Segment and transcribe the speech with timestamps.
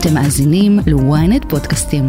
[0.00, 2.06] אתם מאזינים ל-ynet פודקאסטים.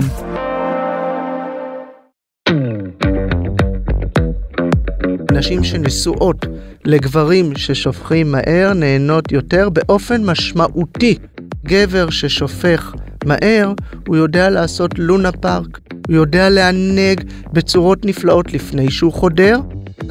[5.31, 6.45] נשים שנשואות
[6.85, 11.17] לגברים ששופכים מהר נהנות יותר באופן משמעותי.
[11.65, 12.93] גבר ששופך
[13.25, 13.73] מהר,
[14.07, 17.21] הוא יודע לעשות לונה פארק, הוא יודע לענג
[17.53, 19.59] בצורות נפלאות לפני שהוא חודר.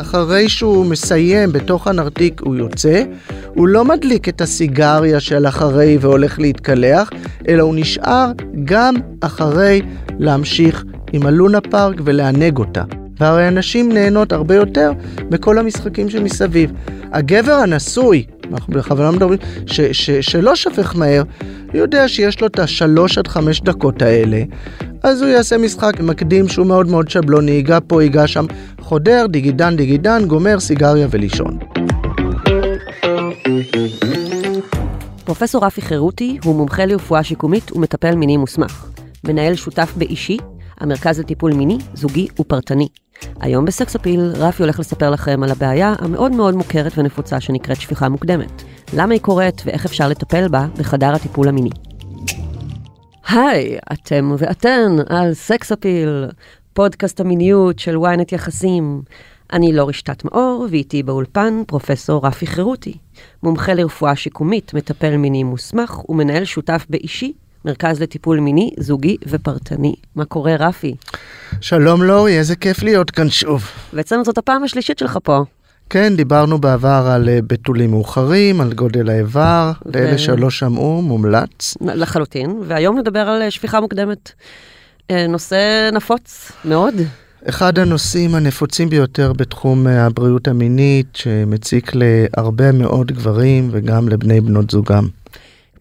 [0.01, 3.03] אחרי שהוא מסיים בתוך הנרתיק הוא יוצא,
[3.55, 7.11] הוא לא מדליק את הסיגריה של אחרי והולך להתקלח,
[7.49, 8.33] אלא הוא נשאר
[8.65, 9.83] גם אחרי
[10.19, 12.83] להמשיך עם הלונה פארק ולענג אותה.
[13.21, 14.93] והרי הנשים נהנות הרבה יותר
[15.29, 16.73] בכל המשחקים שמסביב.
[17.13, 21.23] הגבר הנשוי, אנחנו בכוונה מדברים, ש, ש, שלא שפך מהר,
[21.75, 24.43] יודע שיש לו את השלוש עד חמש דקות האלה,
[25.03, 28.47] אז הוא יעשה משחק מקדים שהוא מאוד מאוד שבלוני, ייגע פה, ייגע שם,
[28.81, 31.59] חודר, דיגידן, דיגידן, גומר, סיגריה ולישון.
[35.25, 38.87] פרופסור רפי חירותי הוא מומחה לרפואה שיקומית ומטפל מיני מוסמך.
[39.25, 40.37] מנהל שותף באישי,
[40.81, 42.89] המרכז לטיפול מיני, זוגי ופרטני.
[43.41, 48.63] היום בסקסאפיל, רפי הולך לספר לכם על הבעיה המאוד מאוד מוכרת ונפוצה שנקראת שפיכה מוקדמת.
[48.95, 51.71] למה היא קורית ואיך אפשר לטפל בה בחדר הטיפול המיני.
[53.29, 56.25] היי, אתם ואתן על סקסאפיל,
[56.73, 59.03] פודקאסט המיניות של ynet יחסים.
[59.53, 62.95] אני לא רשתת מאור, ואיתי באולפן פרופסור רפי חירותי,
[63.43, 67.33] מומחה לרפואה שיקומית, מטפל מיני מוסמך ומנהל שותף באישי,
[67.65, 69.95] מרכז לטיפול מיני, זוגי ופרטני.
[70.17, 70.95] מה קורה, רפי?
[71.61, 73.65] שלום לורי, איזה כיף להיות כאן שוב.
[73.93, 75.45] בעצם זאת הפעם השלישית שלך פה.
[75.91, 79.91] כן, דיברנו בעבר על אה, בתולים מאוחרים, על גודל האיבר, ו...
[79.95, 81.77] לאלה שלא שמעו, מומלץ.
[81.81, 84.33] לחלוטין, והיום נדבר על אה, שפיכה מוקדמת.
[85.11, 86.95] אה, נושא נפוץ מאוד.
[87.49, 95.09] אחד הנושאים הנפוצים ביותר בתחום הבריאות המינית, שמציק להרבה מאוד גברים וגם לבני בנות זוגם.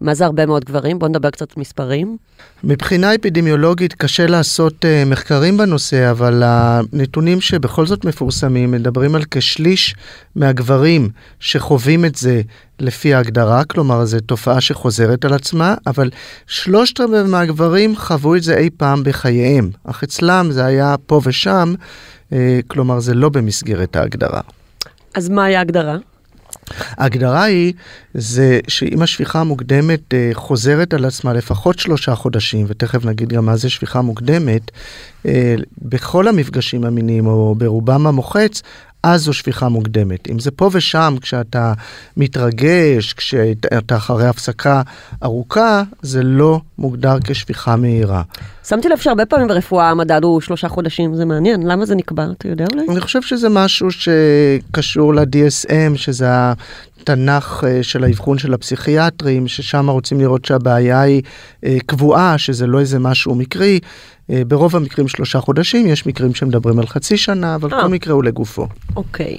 [0.02, 1.00] מה זה הרבה מאוד גברים?
[1.00, 2.18] בואו נדבר קצת מספרים.
[2.64, 9.96] מבחינה אפידמיולוגית קשה לעשות uh, מחקרים בנושא, אבל הנתונים שבכל זאת מפורסמים מדברים על כשליש
[10.36, 11.10] מהגברים
[11.40, 12.42] שחווים את זה
[12.80, 16.10] לפי ההגדרה, כלומר זו תופעה שחוזרת על עצמה, אבל
[16.48, 21.74] שלושת רבעי מהגברים חוו את זה אי פעם בחייהם, אך אצלם זה היה פה ושם,
[22.30, 22.36] uh,
[22.68, 24.42] כלומר זה לא במסגרת ההגדרה.
[25.16, 25.98] אז מהי ההגדרה?
[26.98, 27.74] ההגדרה היא
[28.14, 33.56] זה שאם השפיכה המוקדמת אה, חוזרת על עצמה לפחות שלושה חודשים, ותכף נגיד גם מה
[33.56, 34.72] זה שפיכה מוקדמת,
[35.26, 38.62] אה, בכל המפגשים המיניים או ברובם המוחץ,
[39.04, 40.30] אז זו שפיכה מוקדמת.
[40.30, 41.74] אם זה פה ושם, כשאתה
[42.18, 44.82] מתרגש, כשאתה אחרי הפסקה
[45.24, 48.22] ארוכה, זה לא מוגדר כשפיכה מהירה.
[48.68, 51.68] שמתי לב שהרבה פעמים ברפואה המדד הוא שלושה חודשים, זה מעניין.
[51.68, 52.26] למה זה נקבע?
[52.38, 52.86] אתה יודע אולי?
[52.90, 56.28] אני חושב שזה משהו שקשור ל-DSM, שזה
[57.10, 61.22] התנ"ך אה, של האבחון של הפסיכיאטרים, ששם רוצים לראות שהבעיה היא
[61.64, 63.80] אה, קבועה, שזה לא איזה משהו מקרי.
[64.30, 67.82] אה, ברוב המקרים שלושה חודשים, יש מקרים שמדברים על חצי שנה, אבל 아.
[67.82, 68.68] כל מקרה הוא לגופו.
[68.96, 69.38] אוקיי.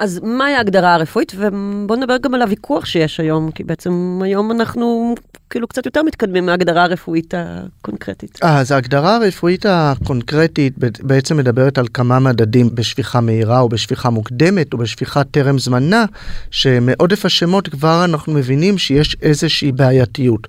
[0.00, 1.32] אז מהי ההגדרה הרפואית?
[1.36, 5.14] ובואו נדבר גם על הוויכוח שיש היום, כי בעצם היום אנחנו
[5.50, 8.38] כאילו קצת יותר מתקדמים מההגדרה הרפואית הקונקרטית.
[8.42, 14.72] אה, אז ההגדרה הרפואית הקונקרטית בעצם מדברת על כמה מדדים בשפיכה מהירה או בשפיכה מוקדמת
[14.72, 16.04] או בשפיכה טרם זמנה,
[16.50, 20.48] שמעודף השמות כבר אנחנו מבינים שיש איזושהי בעייתיות.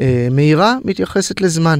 [0.00, 1.78] אה, מהירה מתייחסת לזמן.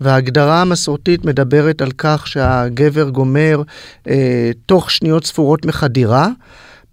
[0.00, 3.62] וההגדרה המסורתית מדברת על כך שהגבר גומר
[4.08, 6.28] אה, תוך שניות ספורות מחדירה,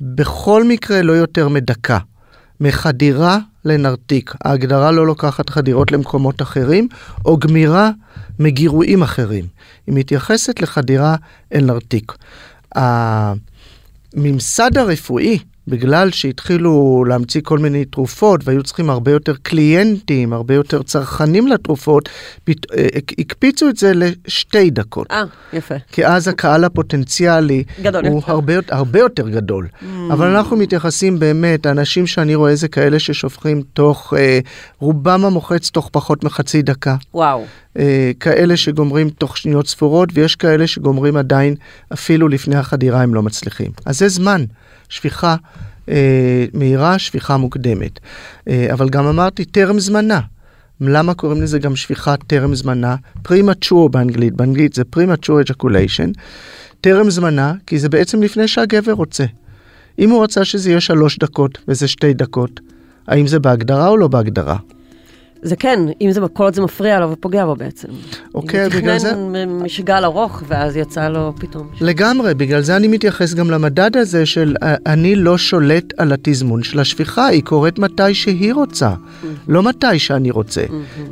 [0.02, 1.98] בכל מקרה לא יותר מדקה.
[2.60, 4.34] מחדירה לנרתיק.
[4.44, 6.88] ההגדרה לא לוקחת חדירות למקומות אחרים,
[7.26, 7.92] או גמירה
[8.40, 9.46] מגירויים אחרים.
[9.88, 11.16] היא מתייחסת לחדירה
[11.54, 12.14] אל נרתיק.
[12.76, 20.84] הממסד הרפואי בגלל שהתחילו להמציא כל מיני תרופות והיו צריכים הרבה יותר קליינטים, הרבה יותר
[20.84, 22.10] צרכנים לתרופות,
[22.44, 22.72] פת...
[22.72, 22.88] אה,
[23.20, 25.12] הקפיצו את זה לשתי דקות.
[25.12, 25.24] אה,
[25.54, 25.76] יפה.
[25.92, 28.32] כי אז הקהל הפוטנציאלי גדול הוא יותר.
[28.32, 29.68] הרבה, הרבה יותר גדול.
[29.68, 29.86] Mm.
[30.14, 34.40] אבל אנחנו מתייחסים באמת, האנשים שאני רואה זה כאלה ששופכים תוך, אה,
[34.80, 36.96] רובם המוחץ תוך פחות מחצי דקה.
[37.14, 37.46] וואו.
[37.80, 41.56] אה, כאלה שגומרים תוך שניות ספורות, ויש כאלה שגומרים עדיין,
[41.94, 43.72] אפילו לפני החדירה הם לא מצליחים.
[43.86, 44.44] אז זה זמן.
[44.90, 45.36] שפיכה
[45.90, 48.00] אה, מהירה, שפיכה מוקדמת.
[48.48, 50.20] אה, אבל גם אמרתי, טרם זמנה.
[50.82, 52.96] למה קוראים לזה גם שפיכה טרם זמנה?
[53.24, 56.12] premature באנגלית, באנגלית זה premature ejaculation.
[56.82, 59.26] טרם זמנה, כי זה בעצם לפני שהגבר רוצה.
[60.00, 62.60] אם הוא רצה שזה יהיה שלוש דקות וזה שתי דקות,
[63.08, 64.58] האם זה בהגדרה או לא בהגדרה?
[65.48, 67.88] זה כן, אם זה כל עוד זה מפריע לו ופוגע בו בעצם.
[68.36, 69.14] אוקיי, בגלל זה...
[69.14, 71.68] הוא תכנן משגל ארוך, ואז יצא לו פתאום...
[71.82, 76.64] לגמרי, בגלל זה אני מתייחס גם למדד הזה של אה, אני לא שולט על התזמון
[76.64, 78.94] של השפיכה, היא קורית מתי שהיא רוצה,
[79.48, 80.64] לא מתי שאני רוצה.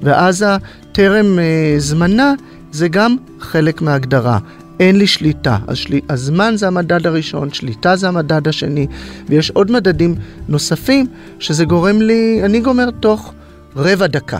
[0.01, 2.33] ואז הטרם אה, זמנה
[2.71, 4.39] זה גם חלק מההגדרה.
[4.79, 5.57] אין לי שליטה.
[5.67, 8.87] אז שלי, הזמן זה המדד הראשון, שליטה זה המדד השני,
[9.29, 10.15] ויש עוד מדדים
[10.47, 11.07] נוספים
[11.39, 13.33] שזה גורם לי, אני גומר תוך
[13.75, 14.39] רבע דקה.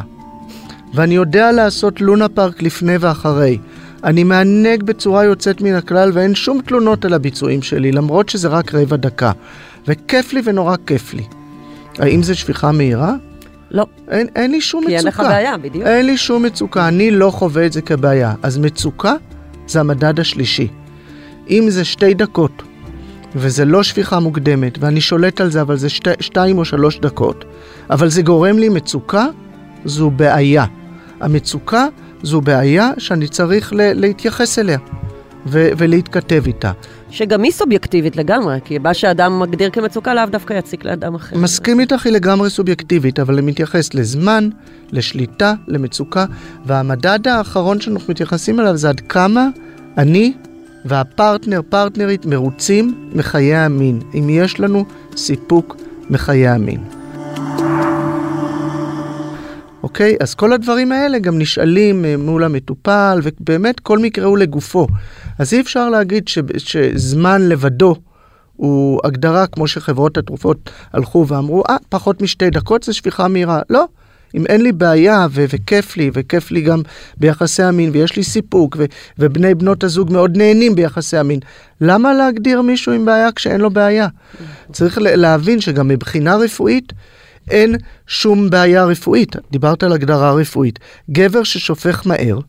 [0.93, 3.57] ואני יודע לעשות לונה פארק לפני ואחרי.
[4.03, 8.73] אני מענג בצורה יוצאת מן הכלל ואין שום תלונות על הביצועים שלי, למרות שזה רק
[8.73, 9.31] רבע דקה.
[9.87, 11.23] וכיף לי ונורא כיף לי.
[11.99, 13.13] האם זה שפיכה מהירה?
[13.71, 13.85] לא.
[14.09, 14.99] אין, אין לי שום כי מצוקה.
[14.99, 15.85] אין לך בעיה, בדיוק.
[15.85, 18.33] אין לי שום מצוקה, אני לא חווה את זה כבעיה.
[18.43, 19.13] אז מצוקה
[19.67, 20.67] זה המדד השלישי.
[21.49, 22.63] אם זה שתי דקות,
[23.35, 27.45] וזה לא שפיכה מוקדמת, ואני שולט על זה, אבל זה שתי, שתיים או שלוש דקות,
[27.89, 29.25] אבל זה גורם לי מצוקה,
[29.85, 30.65] זו בעיה.
[31.21, 31.87] המצוקה
[32.23, 34.77] זו בעיה שאני צריך ל- להתייחס אליה
[35.47, 36.71] ו- ולהתכתב איתה.
[37.09, 41.37] שגם היא סובייקטיבית לגמרי, כי מה שאדם מגדיר כמצוקה לאו דווקא יציק לאדם אחר.
[41.37, 44.49] מסכים איתך, היא לגמרי סובייקטיבית, אבל היא מתייחסת לזמן,
[44.91, 46.25] לשליטה, למצוקה,
[46.65, 49.47] והמדד האחרון שאנחנו מתייחסים אליו זה עד כמה
[49.97, 50.33] אני
[50.85, 54.85] והפרטנר, פרטנרית, מרוצים מחיי המין, אם יש לנו
[55.15, 55.75] סיפוק
[56.09, 56.83] מחיי המין.
[59.83, 60.15] אוקיי?
[60.19, 64.87] אז כל הדברים האלה גם נשאלים אה, מול המטופל, ובאמת כל מקרה הוא לגופו.
[65.39, 67.95] אז אי אפשר להגיד ש, שזמן לבדו
[68.55, 73.61] הוא הגדרה כמו שחברות התרופות הלכו ואמרו, אה, פחות משתי דקות זה שפיכה מהירה.
[73.69, 73.85] לא.
[74.35, 76.81] אם אין לי בעיה ו- וכיף לי, וכיף לי גם
[77.17, 78.85] ביחסי המין, ויש לי סיפוק, ו-
[79.19, 81.39] ובני בנות הזוג מאוד נהנים ביחסי המין,
[81.81, 84.07] למה להגדיר מישהו עם בעיה כשאין לו בעיה?
[84.71, 86.93] צריך להבין שגם מבחינה רפואית,
[87.51, 87.75] אין
[88.07, 89.35] שום בעיה רפואית.
[89.51, 90.79] דיברת על הגדרה רפואית.
[91.11, 92.39] גבר ששופך מהר,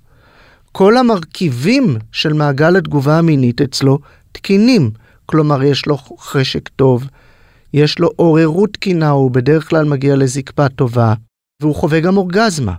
[0.72, 3.98] כל המרכיבים של מעגל התגובה המינית אצלו
[4.32, 4.90] תקינים.
[5.26, 7.06] כלומר, יש לו חשק טוב,
[7.74, 11.14] יש לו עוררות תקינה, הוא בדרך כלל מגיע לזקפה טובה,
[11.60, 12.72] והוא חווה גם אורגזמה.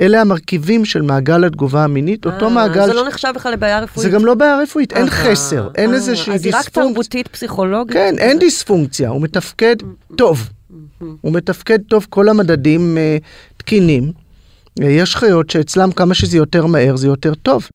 [0.00, 2.86] אלה המרכיבים של מעגל התגובה המינית, אותו אה, מעגל...
[2.86, 4.10] זה לא נחשב בכלל לבעיה רפואית.
[4.10, 6.92] זה גם לא בעיה רפואית, אין אה, חסר, אין אה, איזושהי אז היא רק דיספונקציה.
[6.92, 7.96] תרבותית פסיכולוגית?
[7.96, 9.76] כן, אין דיספונקציה, הוא מתפקד
[10.16, 10.48] טוב.
[11.20, 12.98] הוא מתפקד טוב, כל המדדים
[13.56, 14.12] תקינים.
[14.80, 17.68] יש חיות שאצלם כמה שזה יותר מהר זה יותר טוב.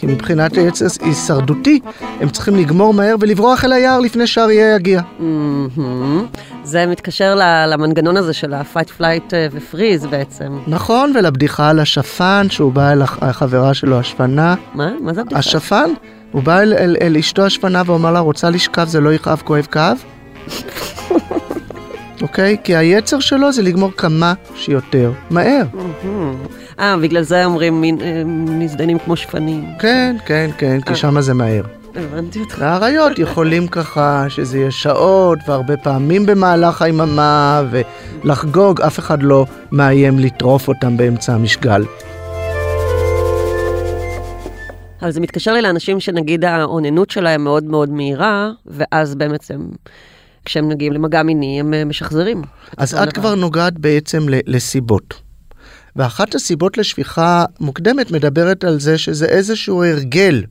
[0.00, 1.80] כי מבחינת היצר הישרדותי,
[2.20, 5.00] הם צריכים לגמור מהר ולברוח אל היער לפני שהאריה יגיע.
[6.64, 7.34] זה מתקשר
[7.68, 10.58] למנגנון הזה של ה-fight, flight אה, ו-freeze בעצם.
[10.66, 14.54] נכון, ולבדיחה על השפן, שהוא בא אל הח- החברה שלו השפנה.
[14.74, 14.90] מה?
[15.00, 15.38] מה זה הבדיחה?
[15.38, 15.90] השפן,
[16.32, 19.66] הוא בא אל, אל, אל אשתו השפנה ואומר לה, רוצה לשכב זה לא יכאב כואב
[19.70, 19.96] כאב?
[22.22, 22.56] אוקיי?
[22.64, 25.62] כי היצר שלו זה לגמור כמה שיותר מהר.
[26.80, 29.64] אה, בגלל זה אומרים אה, מזדיינים כמו שפנים.
[29.78, 30.96] כן, כן, כן, כי אה.
[30.96, 31.62] שמה זה מהר.
[31.94, 32.62] הבנתי אותך.
[32.62, 40.18] האריות יכולים ככה שזה יהיה שעות והרבה פעמים במהלך היממה ולחגוג, אף אחד לא מאיים
[40.18, 41.84] לטרוף אותם באמצע המשגל.
[45.02, 49.68] אבל זה מתקשר לי לאנשים שנגיד האוננות שלהם מאוד מאוד מהירה, ואז באמת הם,
[50.44, 52.42] כשהם מגיעים למגע מיני, הם אה, משחזרים.
[52.76, 53.10] אז את דבר.
[53.10, 55.29] כבר נוגעת בעצם לסיבות.
[55.96, 60.42] ואחת הסיבות לשפיכה מוקדמת מדברת על זה שזה איזשהו הרגל,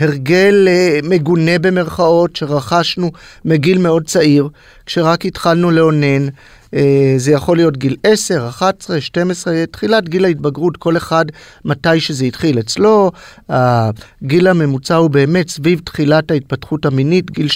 [0.00, 3.10] הרגל אה, מגונה במרכאות שרכשנו
[3.44, 4.48] מגיל מאוד צעיר,
[4.86, 6.28] כשרק התחלנו לאונן.
[6.74, 11.24] אה, זה יכול להיות גיל 10, 11, 12, תחילת גיל ההתבגרות, כל אחד
[11.64, 12.58] מתי שזה התחיל.
[12.58, 13.10] אצלו
[13.48, 17.48] הגיל הממוצע הוא באמת סביב תחילת ההתפתחות המינית, גיל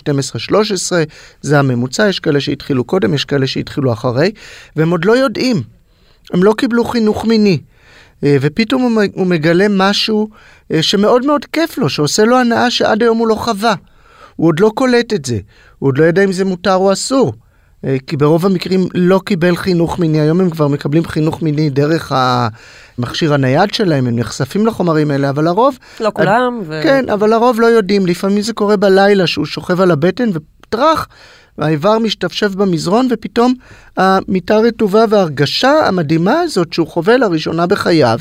[0.50, 0.52] 12-13,
[1.42, 4.30] זה הממוצע, יש כאלה שהתחילו קודם, יש כאלה שהתחילו אחרי,
[4.76, 5.77] והם עוד לא יודעים.
[6.32, 7.58] הם לא קיבלו חינוך מיני.
[8.24, 10.28] אה, ופתאום הוא מגלה משהו
[10.72, 13.74] אה, שמאוד מאוד כיף לו, שעושה לו הנאה שעד היום הוא לא חווה.
[14.36, 15.38] הוא עוד לא קולט את זה,
[15.78, 17.32] הוא עוד לא יודע אם זה מותר או אסור.
[17.84, 22.12] אה, כי ברוב המקרים לא קיבל חינוך מיני, היום הם כבר מקבלים חינוך מיני דרך
[22.14, 25.78] המכשיר הנייד שלהם, הם נחשפים לחומרים האלה, אבל לרוב...
[26.00, 26.80] לא כולם, ו...
[26.82, 31.08] כן, אבל לרוב לא יודעים, לפעמים זה קורה בלילה שהוא שוכב על הבטן וטראח,
[31.58, 33.54] האיבר משתפשף במזרון ופתאום
[33.96, 38.18] המיטה רטובה וההרגשה המדהימה הזאת שהוא חווה לראשונה בחייו.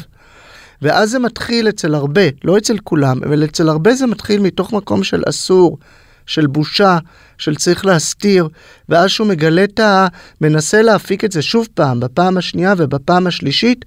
[0.82, 5.04] ואז זה מתחיל אצל הרבה, לא אצל כולם, אבל אצל הרבה זה מתחיל מתוך מקום
[5.04, 5.78] של אסור,
[6.26, 6.98] של בושה,
[7.38, 8.48] של צריך להסתיר,
[8.90, 10.08] ואז שהוא מגלה את ה...
[10.42, 13.86] מנסה להפיק את זה שוב פעם, בפעם השנייה ובפעם השלישית,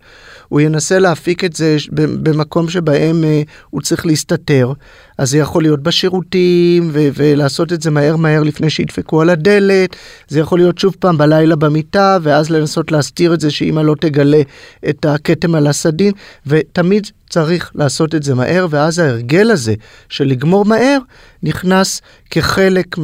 [0.49, 4.73] הוא ינסה להפיק את זה במקום שבהם אה, הוא צריך להסתתר.
[5.19, 9.97] אז זה יכול להיות בשירותים, ו- ולעשות את זה מהר מהר לפני שידפקו על הדלת,
[10.29, 14.43] זה יכול להיות שוב פעם בלילה במיטה, ואז לנסות להסתיר את זה שאמא לא תגלה
[14.89, 16.13] את הכתם על הסדין,
[16.47, 19.75] ותמיד צריך לעשות את זה מהר, ואז ההרגל הזה
[20.09, 20.99] של לגמור מהר
[21.43, 22.99] נכנס כחלק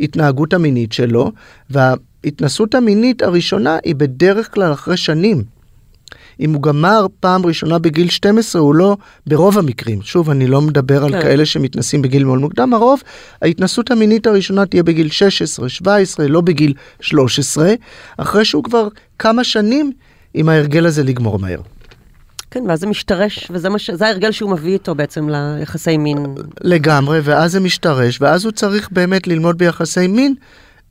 [0.00, 1.32] מההתנהגות המינית שלו,
[1.70, 5.56] וההתנסות המינית הראשונה היא בדרך כלל אחרי שנים.
[6.40, 8.96] אם הוא גמר פעם ראשונה בגיל 12, הוא לא,
[9.26, 11.22] ברוב המקרים, שוב, אני לא מדבר על כן.
[11.22, 13.00] כאלה שמתנסים בגיל מאוד מוקדם, הרוב,
[13.42, 17.74] ההתנסות המינית הראשונה תהיה בגיל 16, 17, לא בגיל 13,
[18.16, 19.92] אחרי שהוא כבר כמה שנים
[20.34, 21.60] עם ההרגל הזה לגמור מהר.
[22.50, 23.90] כן, ואז זה משתרש, וזה מש...
[23.90, 26.26] ההרגל שהוא מביא איתו בעצם ליחסי מין.
[26.60, 30.34] לגמרי, ואז זה משתרש, ואז הוא צריך באמת ללמוד ביחסי מין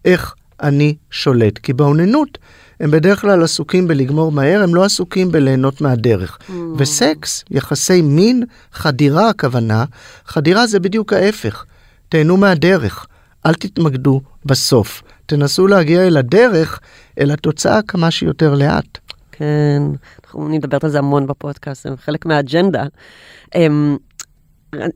[0.05, 1.57] איך אני שולט.
[1.57, 2.37] כי באוננות
[2.79, 6.37] הם בדרך כלל עסוקים בלגמור מהר, הם לא עסוקים בליהנות מהדרך.
[6.49, 6.53] Mm.
[6.77, 8.43] וסקס, יחסי מין,
[8.73, 9.85] חדירה הכוונה,
[10.25, 11.65] חדירה זה בדיוק ההפך.
[12.09, 13.05] תהנו מהדרך,
[13.45, 15.03] אל תתמקדו בסוף.
[15.25, 16.79] תנסו להגיע אל הדרך,
[17.19, 18.97] אל התוצאה כמה שיותר לאט.
[19.31, 19.83] כן,
[20.25, 22.83] אנחנו מדברת על זה המון בפודקאסט, זה חלק מהאג'נדה.
[23.55, 23.97] אמ,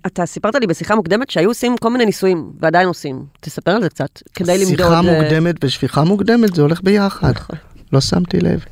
[0.05, 3.25] אתה סיפרת לי בשיחה מוקדמת שהיו עושים כל מיני ניסויים, ועדיין עושים.
[3.39, 4.77] תספר על זה קצת, כדי למדוד...
[4.77, 7.31] שיחה אה, מוקדמת ושפיכה מוקדמת זה הולך ביחד.
[7.31, 7.55] נכון.
[7.93, 8.65] לא שמתי לב.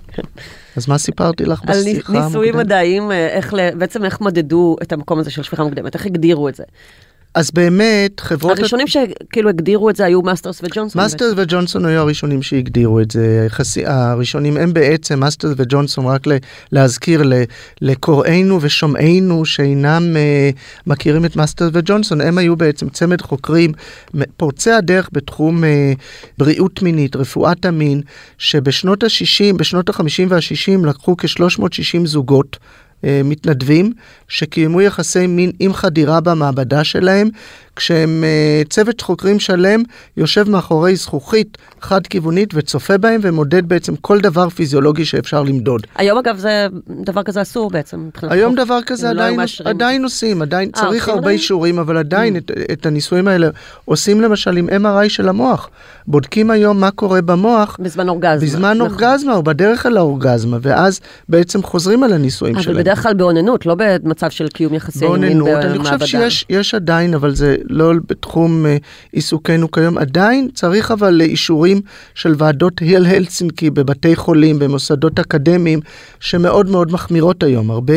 [0.75, 2.15] אז מה סיפרתי לך בשיחה המוקדמת?
[2.15, 6.05] על ניסויים מדעיים, אה, איך, בעצם איך מדדו את המקום הזה של שפיכה מוקדמת, איך
[6.05, 6.63] הגדירו את זה.
[7.34, 8.60] אז באמת, חברות...
[8.60, 11.01] הראשונים שכאילו הגדירו את זה היו מאסטרס וג'ונסון.
[11.01, 13.43] מאסטרס וג'ונסון היו הראשונים שהגדירו את זה.
[13.48, 16.31] יחסי, הראשונים הם בעצם, מאסטרס וג'ונסון, רק ל,
[16.72, 17.24] להזכיר
[17.81, 20.57] לקוראינו ושומעינו שאינם אה,
[20.88, 23.72] מכירים את מאסטרס וג'ונסון, הם היו בעצם צמד חוקרים
[24.38, 25.67] פורצי הדרך בתחום אה,
[26.38, 28.01] בריאות מינית, רפואת המין,
[28.38, 32.57] שבשנות ה-60, בשנות ה-50 וה-60 לקחו כ-360 זוגות.
[33.03, 33.93] אה, מתנדבים
[34.27, 37.29] שקיימו יחסי מין עם חדירה במעבדה שלהם,
[37.77, 39.84] כשהם אה, צוות חוקרים שלם
[40.17, 45.81] יושב מאחורי זכוכית חד-כיוונית וצופה בהם ומודד בעצם כל דבר פיזיולוגי שאפשר למדוד.
[45.96, 48.10] היום אגב זה, דבר כזה אסור בעצם.
[48.22, 48.65] היום חוק.
[48.65, 52.36] דבר כזה לא עדיין, לא עדיין עושים, עדיין 아, אה, צריך הרבה אישורים, אבל עדיין
[52.36, 52.38] mm.
[52.38, 53.50] את, את הניסויים האלה
[53.86, 55.69] עושים למשל עם MRI של המוח.
[56.07, 57.77] בודקים היום מה קורה במוח.
[57.79, 58.48] בזמן אורגזמה.
[58.48, 58.91] בזמן נכון.
[58.91, 62.75] אורגזמה או בדרך אל האורגזמה, ואז בעצם חוזרים על הניסויים שלהם.
[62.75, 63.75] אבל בדרך כלל באוננות, לא
[64.17, 65.71] במצב של קיום יחסי מין במעבדה.
[65.71, 68.69] אני חושב שיש עדיין, אבל זה לא בתחום uh,
[69.12, 69.97] עיסוקנו כיום.
[69.97, 71.81] עדיין צריך אבל אישורים
[72.15, 75.79] של ועדות היל הלסינקי בבתי חולים, במוסדות אקדמיים,
[76.19, 77.71] שמאוד מאוד מחמירות היום.
[77.71, 77.93] הרבה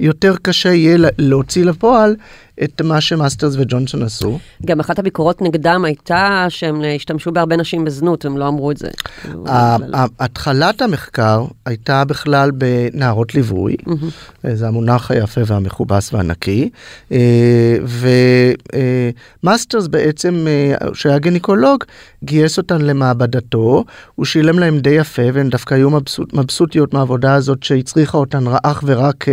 [0.00, 2.16] יותר קשה יהיה להוציא לפועל
[2.64, 4.38] את מה שמאסטרס וג'ונסון עשו.
[4.66, 8.88] גם אחת הביקורות נגדם הייתה שהם השתמשו בהרבה נשים בזנות, הם לא אמרו את זה.
[10.18, 13.76] התחלת המחקר הייתה בכלל בנערות ליווי,
[14.52, 16.70] זה המונח היפה והמכובס והנקי,
[17.12, 17.76] אה,
[19.42, 21.84] ומאסטרס בעצם, אה, שהיה גינקולוג,
[22.24, 23.84] גייס אותן למעבדתו,
[24.14, 28.82] הוא שילם להם די יפה, והן דווקא היו מבסוט, מבסוטיות מהעבודה הזאת שהצריכה אותן אך
[28.86, 29.28] ורק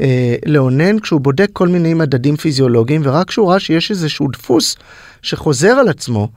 [0.00, 2.36] אה, לאונן, כשהוא בודק כל מיני מדדים.
[2.40, 4.76] פיזיולוגיים, ורק כשהוא ראה שיש איזשהו דפוס
[5.22, 6.28] שחוזר על עצמו,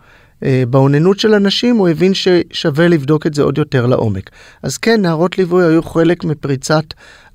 [0.43, 4.29] אה, באוננות של אנשים, הוא הבין ששווה לבדוק את זה עוד יותר לעומק.
[4.63, 6.83] אז כן, נערות ליווי היו חלק מפריצת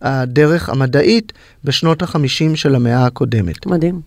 [0.03, 1.33] הדרך המדעית
[1.65, 3.67] בשנות החמישים של המאה הקודמת.
[3.67, 4.01] מדהים.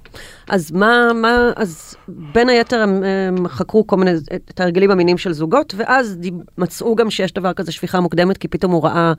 [0.49, 5.33] אז מה, מה, אז בין היתר הם, הם חקרו כל מיני, את ההרגלים המינים של
[5.33, 6.17] זוגות, ואז
[6.57, 9.13] מצאו גם שיש דבר כזה שפיכה מוקדמת, כי פתאום הוא ראה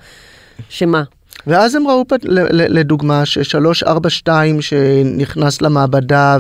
[0.69, 1.03] שמה?
[1.47, 2.05] ואז הם ראו
[2.49, 4.29] לדוגמה ש-342
[4.61, 6.39] שנכנס למעבדה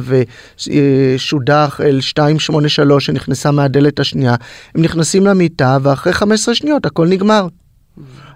[0.56, 4.34] ושודח אל 283 שנכנסה מהדלת השנייה,
[4.74, 7.46] הם נכנסים למיטה ואחרי 15 שניות הכל נגמר.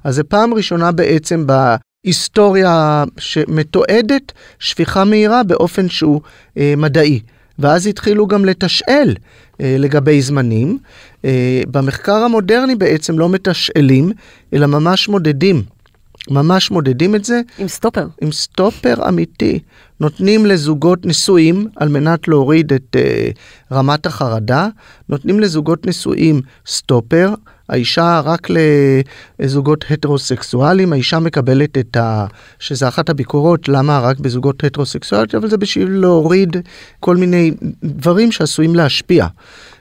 [0.04, 6.20] אז זה פעם ראשונה בעצם בהיסטוריה שמתועדת שפיכה מהירה באופן שהוא
[6.58, 7.20] אה, מדעי.
[7.58, 9.14] ואז התחילו גם לתשאל
[9.60, 10.78] אה, לגבי זמנים.
[11.24, 14.12] אה, במחקר המודרני בעצם לא מתשאלים,
[14.52, 15.62] אלא ממש מודדים.
[16.30, 17.40] ממש מודדים את זה.
[17.58, 18.06] עם סטופר.
[18.20, 19.58] עם סטופר אמיתי.
[20.00, 24.68] נותנים לזוגות נשואים, על מנת להוריד את uh, רמת החרדה,
[25.08, 27.34] נותנים לזוגות נשואים סטופר.
[27.68, 28.48] האישה רק
[29.38, 32.26] לזוגות הטרוסקסואלים, האישה מקבלת את ה...
[32.58, 36.56] שזה אחת הביקורות, למה רק בזוגות הטרוסקסואליות, אבל זה בשביל להוריד
[37.00, 37.50] כל מיני
[37.84, 39.26] דברים שעשויים להשפיע.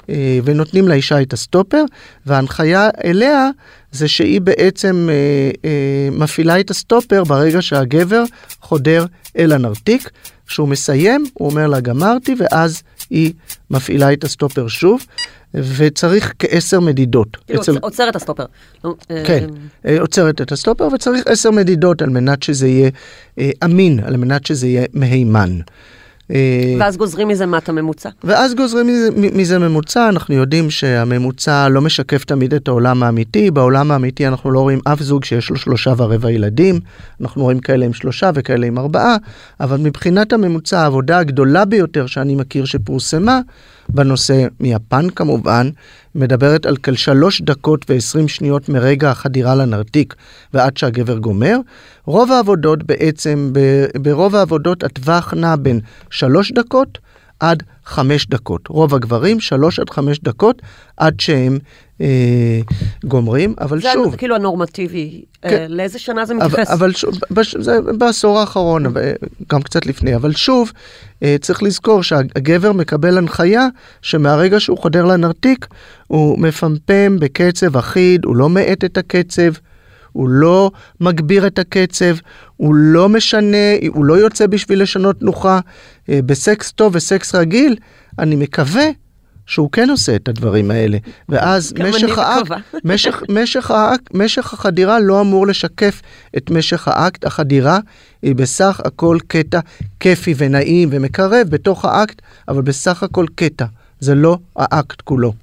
[0.10, 1.84] אה, ונותנים לאישה את הסטופר,
[2.26, 3.50] וההנחיה אליה
[3.92, 8.24] זה שהיא בעצם אה, אה, מפעילה את הסטופר ברגע שהגבר
[8.62, 9.06] חודר
[9.38, 10.10] אל הנרתיק.
[10.48, 13.34] כשהוא מסיים, הוא אומר לה גמרתי, ואז היא
[13.72, 15.06] מפעילה את הסטופר שוב,
[15.54, 17.38] וצריך כעשר מדידות.
[17.48, 18.46] כאילו אצל- עוצר את הסטופר.
[18.84, 19.48] לא, אה, כן,
[19.88, 22.90] אה, עוצרת את הסטופר וצריך עשר מדידות על מנת שזה יהיה
[23.40, 25.60] אה, אמין, על מנת שזה יהיה מהימן.
[26.32, 28.10] אה, ואז גוזרים מזה מה את הממוצע.
[28.24, 33.92] ואז גוזרים מזה, מזה ממוצע, אנחנו יודעים שהממוצע לא משקף תמיד את העולם האמיתי, בעולם
[33.92, 36.80] האמיתי אנחנו לא רואים אף זוג שיש לו שלושה ורבע ילדים,
[37.22, 39.16] אנחנו רואים כאלה עם שלושה וכאלה עם ארבעה,
[39.60, 43.40] אבל מבחינת הממוצע, העבודה הגדולה ביותר שאני מכיר שפורסמה
[43.90, 45.70] בנושא, מיפן כמובן,
[46.16, 50.16] מדברת על כשלוש דקות ועשרים שניות מרגע החדירה לנרתיק
[50.54, 51.58] ועד שהגבר גומר.
[52.06, 53.54] רוב העבודות בעצם,
[54.02, 56.98] ברוב העבודות הטווח נע בין שלוש דקות
[57.40, 58.68] עד חמש דקות.
[58.68, 60.62] רוב הגברים שלוש עד חמש דקות
[60.98, 61.60] עד שהם
[62.02, 62.60] אה,
[63.06, 65.22] גומרים, אבל זה שוב, כאילו הנורמטיבי.
[65.46, 65.66] אה, כן.
[65.70, 66.72] לאיזה שנה זה אבל, מתייחס?
[66.72, 69.02] אבל שוב, בש, זה בעשור האחרון, אבל,
[69.52, 70.72] גם קצת לפני, אבל שוב,
[71.24, 73.68] אה, צריך לזכור שהגבר מקבל הנחיה
[74.02, 75.68] שמהרגע שהוא חודר לנרתיק,
[76.08, 79.52] הוא מפמפם בקצב אחיד, הוא לא מאט את הקצב,
[80.16, 82.16] הוא לא מגביר את הקצב,
[82.58, 85.60] הוא לא משנה, הוא לא יוצא בשביל לשנות תנוחה.
[86.10, 87.76] אה, בסקס טוב וסקס רגיל,
[88.20, 88.86] אני מקווה
[89.46, 90.98] שהוא כן עושה את הדברים האלה.
[91.30, 92.52] ואז משך האקט.
[92.86, 96.02] משך, משך, האקט, משך החדירה לא אמור לשקף
[96.38, 97.26] את משך האקט.
[97.26, 97.80] החדירה
[98.22, 99.60] היא בסך הכל קטע
[100.00, 103.66] כיפי ונעים ומקרב בתוך האקט, אבל בסך הכל קטע.
[104.00, 105.34] זה לא האקט כולו.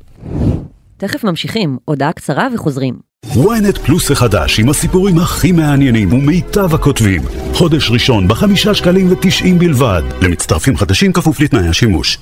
[1.03, 2.95] תכף ממשיכים, הודעה קצרה וחוזרים.
[3.27, 7.23] ynet פלוס החדש עם הסיפורים הכי מעניינים ומיטב הכותבים.
[7.55, 10.03] חודש ראשון בחמישה שקלים ותשעים בלבד.
[10.23, 12.19] למצטרפים חדשים כפוף לתנאי השימוש.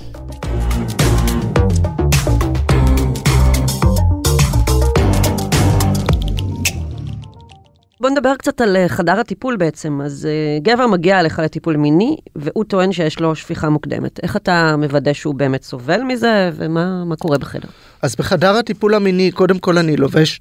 [8.01, 10.01] בוא נדבר קצת על אה, חדר הטיפול בעצם.
[10.05, 14.21] אז אה, גבר מגיע אליך לטיפול מיני, והוא טוען שיש לו שפיכה מוקדמת.
[14.23, 17.69] איך אתה מוודא שהוא באמת סובל מזה, ומה מה קורה בחדר?
[18.03, 20.41] אז בחדר הטיפול המיני, קודם כל אני לובש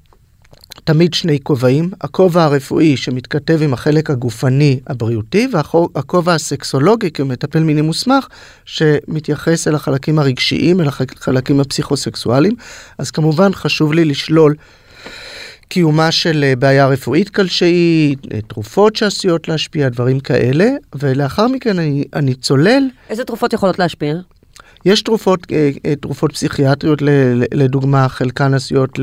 [0.84, 8.26] תמיד שני כובעים, הכובע הרפואי שמתכתב עם החלק הגופני הבריאותי, והכובע הסקסולוגי כמטפל מיני מוסמך,
[8.64, 12.54] שמתייחס אל החלקים הרגשיים, אל החלקים הפסיכוסקסואליים.
[12.98, 14.54] אז כמובן חשוב לי לשלול
[15.68, 22.04] קיומה של אה, בעיה רפואית כלשהי, אה, תרופות שעשויות להשפיע, דברים כאלה, ולאחר מכן אני,
[22.14, 22.82] אני צולל.
[23.10, 24.14] איזה תרופות יכולות להשפיע?
[24.84, 26.98] יש תרופות, אה, אה, תרופות פסיכיאטריות,
[27.54, 28.98] לדוגמה, חלקן עשויות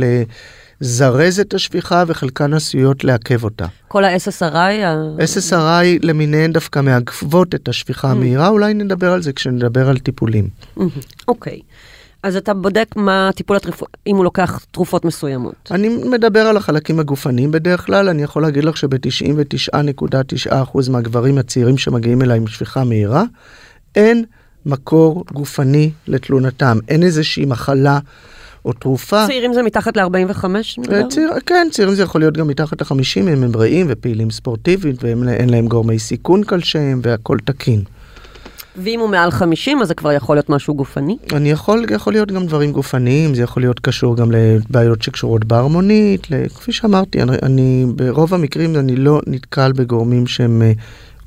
[0.82, 3.66] לזרז את השפיכה וחלקן עשויות לעכב אותה.
[3.88, 4.84] כל ה-SSRI?
[5.20, 10.48] SSRI למיניהן דווקא מעכבות את השפיכה המהירה, אולי נדבר על זה כשנדבר על טיפולים.
[10.78, 10.90] מהמם.
[11.28, 11.60] אוקיי.
[12.24, 15.56] אז אתה בודק מה הטיפול התרופות, אם הוא לוקח תרופות מסוימות.
[15.72, 22.22] אני מדבר על החלקים הגופניים בדרך כלל, אני יכול להגיד לך שב-99.9% מהגברים הצעירים שמגיעים
[22.22, 23.24] אליי עם שפיכה מהירה,
[23.96, 24.26] אין
[24.68, 28.00] מקור גופני לתלונתם, אין איזושהי מחלה
[28.66, 29.28] או תרופה.
[29.28, 30.46] צעירים זה מתחת ל-45?
[30.92, 35.04] אה, צעיר, כן, צעירים זה יכול להיות גם מתחת ל-50, אם הם בריאים ופעילים ספורטיבית
[35.04, 37.82] ואין להם גורמי סיכון כלשהם והכל תקין.
[38.78, 41.18] ואם הוא מעל 50, אז זה כבר יכול להיות משהו גופני?
[41.34, 46.28] אני יכול, יכול להיות גם דברים גופניים, זה יכול להיות קשור גם לבעיות שקשורות בהרמונית,
[46.56, 50.72] כפי שאמרתי, אני, אני ברוב המקרים אני לא נתקל בגורמים שהם אה,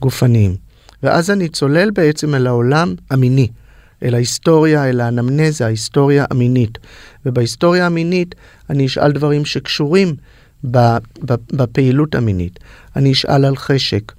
[0.01, 0.70] גופניים.
[1.03, 3.49] ואז אני צולל בעצם אל העולם המיני,
[4.03, 6.79] אל ההיסטוריה, אל האנמנזה, ההיסטוריה המינית.
[7.27, 8.35] ובהיסטוריה המינית
[8.71, 10.15] אני אשאל דברים שקשורים
[11.53, 12.59] בפעילות המינית.
[12.97, 14.13] אני אשאל על חשק,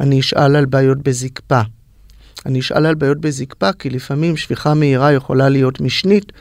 [0.00, 1.60] אני אשאל על בעיות בזקפה.
[2.46, 6.32] אני אשאל על בעיות בזקפה, כי לפעמים שפיכה מהירה יכולה להיות משנית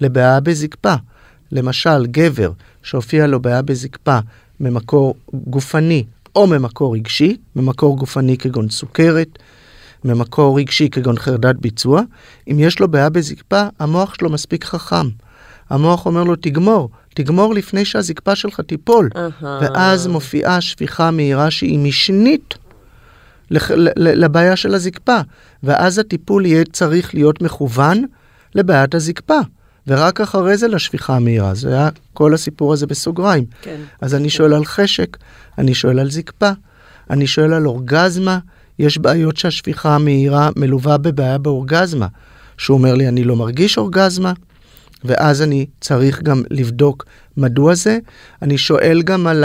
[0.00, 0.94] לבעיה בזקפה.
[1.52, 4.18] למשל, גבר שהופיע לו בעיה בזקפה
[4.60, 6.04] ממקור גופני
[6.36, 9.38] או ממקור רגשי, ממקור גופני כגון סוכרת,
[10.04, 12.02] ממקור רגשי כגון חרדת ביצוע,
[12.50, 15.08] אם יש לו בעיה בזקפה, המוח שלו מספיק חכם.
[15.70, 19.10] המוח אומר לו, תגמור, תגמור לפני שהזקפה שלך תיפול.
[19.16, 19.58] אהה.
[19.62, 22.54] ואז מופיעה שפיכה מהירה שהיא משנית
[23.50, 25.18] לח- לבעיה של הזקפה,
[25.62, 28.04] ואז הטיפול יהיה צריך להיות מכוון
[28.54, 29.38] לבעיית הזקפה,
[29.86, 31.54] ורק אחרי זה לשפיכה המהירה.
[31.54, 33.44] זה היה כל הסיפור הזה בסוגריים.
[33.62, 33.80] כן.
[34.00, 35.16] אז אני שואל על חשק,
[35.58, 36.50] אני שואל על זקפה,
[37.10, 38.38] אני שואל על אורגזמה.
[38.78, 42.06] יש בעיות שהשפיכה המהירה מלווה בבעיה באורגזמה.
[42.58, 44.32] שהוא אומר לי, אני לא מרגיש אורגזמה,
[45.04, 47.04] ואז אני צריך גם לבדוק
[47.36, 47.98] מדוע זה.
[48.42, 49.44] אני שואל גם על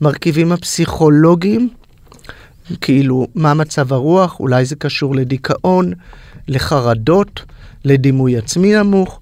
[0.00, 1.68] המרכיבים הפסיכולוגיים,
[2.80, 5.92] כאילו, מה מצב הרוח, אולי זה קשור לדיכאון,
[6.48, 7.44] לחרדות,
[7.84, 9.20] לדימוי עצמי נמוך,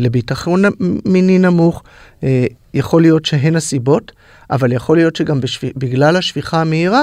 [0.00, 0.62] לביטחון
[1.06, 1.82] מיני נמוך.
[2.24, 4.12] אה, יכול להיות שהן הסיבות,
[4.50, 5.66] אבל יכול להיות שגם בשב...
[5.76, 7.02] בגלל השפיכה המהירה,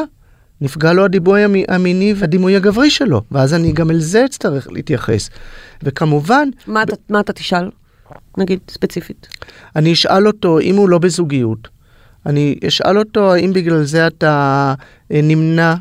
[0.62, 5.30] נפגע לו הדימוי המי- המיני והדימוי הגברי שלו, ואז אני גם אל זה אצטרך להתייחס.
[5.84, 7.70] וכמובן, מה אתה- מה אתה תשאל?
[8.38, 9.28] נגיד, ספציפית.
[9.76, 11.68] אני אשאל אותו אם הוא לא בזוגיות.
[12.26, 14.74] אני אשאל אותו האם בגלל זה אתה
[15.12, 15.76] אה, נמנע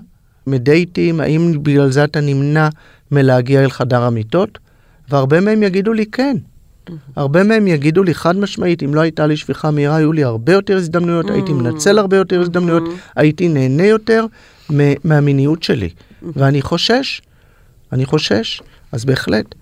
[0.46, 2.68] מדייטים, האם בגלל זה אתה נמנע
[3.10, 4.58] מלהגיע אל חדר המיטות,
[5.10, 6.36] והרבה מהם יגידו לי כן.
[7.16, 10.52] הרבה מהם יגידו לי חד משמעית, אם לא הייתה לי שפיכה מהירה, היו לי הרבה
[10.52, 12.82] יותר הזדמנויות, הייתי מנצל הרבה יותר הזדמנויות,
[13.16, 14.26] הייתי נהנה יותר
[15.04, 15.88] מהמיניות שלי.
[16.22, 17.22] ואני חושש,
[17.92, 19.54] אני חושש, אז בהחלט.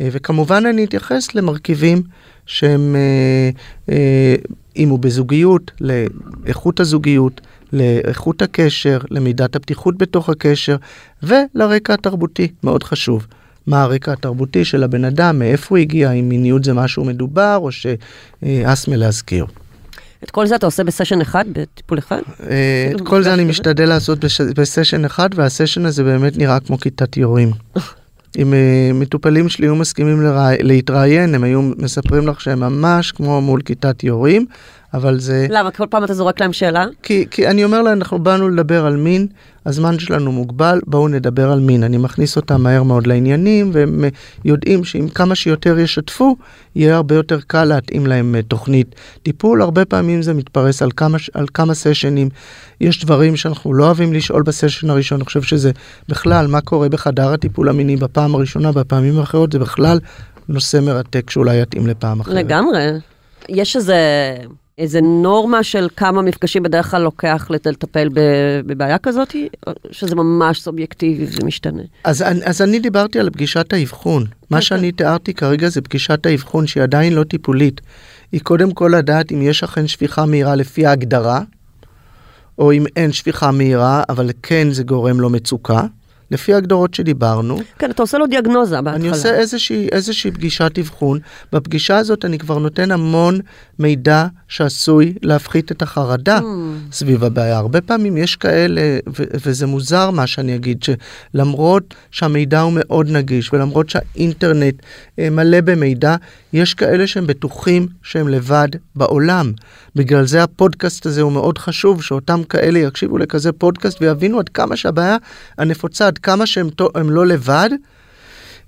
[0.00, 2.02] אה, וכמובן אני אתייחס למרכיבים
[2.46, 3.50] שהם, אה,
[3.94, 4.34] אה,
[4.76, 7.40] אם הוא בזוגיות, לאיכות הזוגיות,
[7.72, 10.76] לאיכות הקשר, למידת הפתיחות בתוך הקשר,
[11.22, 13.26] ולרקע התרבותי, מאוד חשוב.
[13.66, 17.70] מה הרקע התרבותי של הבן אדם, מאיפה הוא הגיע, אם מיניות זה משהו מדובר, או
[17.72, 19.46] שהס מלהזכיר.
[20.24, 22.20] את כל זה אתה עושה בסשן אחד, בטיפול אחד?
[22.50, 24.18] אה, את כל זה אני משתדל לעשות
[24.56, 27.50] בסשן אחד, והסשן הזה באמת נראה כמו כיתת יורים.
[28.38, 30.22] אם אה, מטופלים שלי היו מסכימים
[30.60, 34.46] להתראיין, הם היו מספרים לך שהם ממש כמו מול כיתת יורים,
[34.94, 35.46] אבל זה...
[35.50, 35.70] למה?
[35.70, 36.84] כל פעם אתה זורק להם שאלה?
[37.02, 39.26] כי, כי אני אומר להם, אנחנו באנו לדבר על מין,
[39.66, 41.82] הזמן שלנו מוגבל, בואו נדבר על מין.
[41.84, 44.08] אני מכניס אותם מהר מאוד לעניינים, והם אה,
[44.44, 46.36] יודעים שאם כמה שיותר ישתפו,
[46.76, 49.62] יהיה הרבה יותר קל להתאים להם אה, תוכנית טיפול.
[49.62, 52.28] הרבה פעמים זה מתפרס על כמה, על כמה סשנים.
[52.80, 55.70] יש דברים שאנחנו לא אוהבים לשאול בסשן הראשון, אני חושב שזה
[56.08, 59.98] בכלל, מה קורה בחדר הטיפול המיני בפעם הראשונה, בפעמים האחרות, זה בכלל
[60.48, 62.34] נושא מרתק שאולי יתאים לפעם אחרת.
[62.34, 62.86] לגמרי.
[63.48, 63.96] יש איזה...
[64.82, 68.08] איזה נורמה של כמה מפגשים בדרך כלל לוקח לט- לטפל
[68.66, 69.36] בבעיה כזאת,
[69.90, 71.82] שזה ממש סובייקטיבי ומשתנה.
[72.04, 74.24] אז, אני- אז אני דיברתי על פגישת האבחון.
[74.50, 77.80] מה שאני תיארתי כרגע זה פגישת האבחון שהיא עדיין לא טיפולית.
[78.32, 81.40] היא קודם כל לדעת אם יש אכן שפיכה מהירה לפי ההגדרה,
[82.58, 85.82] או אם אין שפיכה מהירה, אבל כן זה גורם לו מצוקה,
[86.32, 87.60] לפי ההגדרות שדיברנו.
[87.78, 88.96] כן, אתה עושה לו דיאגנוזה בהתחלה.
[88.96, 91.18] אני עושה איזושהי, איזושהי פגישת אבחון.
[91.52, 93.40] בפגישה הזאת אני כבר נותן המון
[93.78, 96.42] מידע שעשוי להפחית את החרדה Mm.
[96.92, 97.56] סביב הבעיה.
[97.58, 100.84] הרבה פעמים יש כאלה, ו- וזה מוזר מה שאני אגיד,
[101.34, 104.74] שלמרות שהמידע הוא מאוד נגיש ולמרות שהאינטרנט
[105.18, 106.16] אה, מלא במידע,
[106.52, 109.52] יש כאלה שהם בטוחים שהם לבד בעולם.
[109.96, 114.76] בגלל זה הפודקאסט הזה הוא מאוד חשוב, שאותם כאלה יקשיבו לכזה פודקאסט ויבינו עד כמה
[114.76, 115.16] שהבעיה
[115.58, 116.70] הנפוצה, עד כמה שהם
[117.10, 117.70] לא לבד.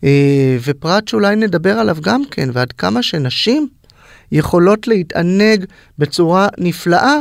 [0.05, 3.69] אה, ופרט שאולי נדבר עליו גם כן, ועד כמה שנשים
[4.33, 5.65] יכולות להתענג
[5.99, 7.17] בצורה נפלאה,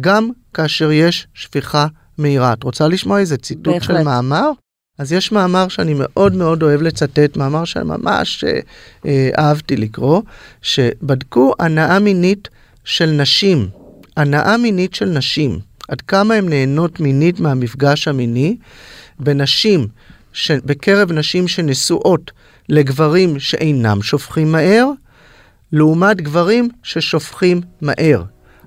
[0.00, 1.86] גם כאשר יש שפיכה
[2.18, 2.52] מהירה.
[2.52, 3.98] את רוצה לשמוע איזה ציטוט בהחלט.
[3.98, 4.50] של מאמר?
[4.98, 8.60] אז יש מאמר שאני מאוד מאוד אוהב לצטט, מאמר שממש אה,
[9.06, 10.22] אה, אהבתי לקרוא,
[10.62, 12.48] שבדקו הנאה מינית
[12.84, 13.68] של נשים,
[14.16, 18.56] הנאה מינית של נשים, עד כמה הן נהנות מינית מהמפגש המיני,
[19.20, 19.86] בנשים,
[20.32, 20.50] ש...
[20.50, 22.30] בקרב נשים שנשואות
[22.68, 24.86] לגברים שאינם שופכים מהר,
[25.72, 28.22] לעומת גברים ששופכים מהר.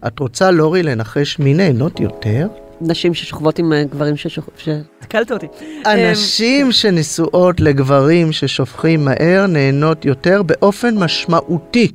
[0.07, 2.47] את רוצה, לורי, לנחש מי נהנות יותר?
[2.81, 4.59] נשים ששוכבות עם אה, גברים ששוכבות...
[4.59, 4.69] ש...
[5.01, 5.47] התקלת אותי.
[5.85, 11.91] הנשים שנשואות לגברים ששופכים מהר נהנות יותר באופן משמעותי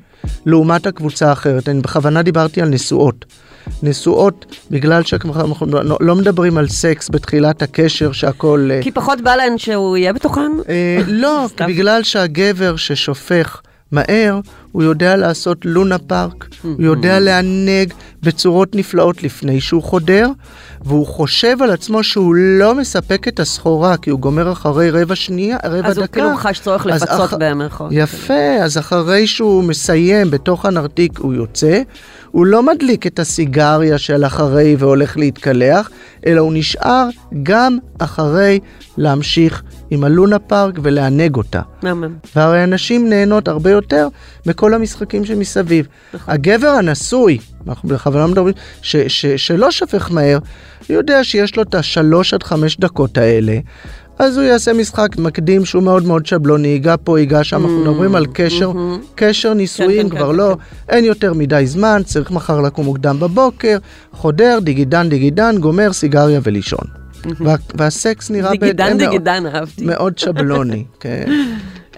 [0.47, 1.69] לעומת הקבוצה האחרת.
[1.69, 3.25] אני בכוונה דיברתי על נשואות.
[3.83, 5.35] נשואות, בגלל שאנחנו
[5.67, 8.69] לא- לא מדברים על סקס בתחילת הקשר שהכל...
[8.73, 10.53] אה, כי פחות בא להן שהוא יהיה בתוכן?
[10.69, 11.47] אה, לא.
[11.67, 13.61] בגלל שהגבר ששופך
[13.93, 14.41] מהר,
[14.73, 20.29] הוא יודע לעשות לונה פארק, הוא יודע לענג בצורות נפלאות לפני שהוא חודר,
[20.85, 25.57] והוא חושב על עצמו שהוא לא מספק את הסחורה, כי הוא גומר אחרי רבע שנייה,
[25.65, 26.13] רבע אז הוא דקה.
[26.21, 27.91] כאילו חש צורך אז לפצות אח- במרכאות.
[27.95, 31.81] יפה, אז אחרי שהוא מסיים בתוך הנרתיק הוא יוצא,
[32.31, 35.91] הוא לא מדליק את הסיגריה של אחרי והולך להתקלח,
[36.27, 37.09] אלא הוא נשאר
[37.43, 38.61] גם אחרי
[38.99, 41.61] להמשיך עם הלונה פארק ולענג אותה.
[41.83, 42.15] מהמם.
[42.37, 44.09] והרי הנשים נהנות הרבה יותר
[44.47, 45.87] מכל המשחקים שמסביב.
[46.27, 50.39] הגבר הנשוי, אנחנו בכוונה מדברים, ש, ש, שלא שפך מהר,
[50.89, 53.59] יודע שיש לו את השלוש עד חמש דקות האלה.
[54.19, 58.15] אז הוא יעשה משחק מקדים שהוא מאוד מאוד שבלוני, ייגע פה, ייגע שם, אנחנו מדברים
[58.15, 58.73] על קשר,
[59.15, 60.57] קשר נישואין, כן, כבר כן, לא,
[60.89, 63.79] אין יותר מדי זמן, צריך מחר לקום מוקדם בבוקר,
[64.13, 67.06] חודר, דיגידן, דיגידן, גומר, סיגריה ולישון.
[67.39, 69.85] וה- והסקס נראה דיגידן בהתאם מאוד- דיגידן אהבתי.
[69.85, 71.25] מאוד שבלוני, כן.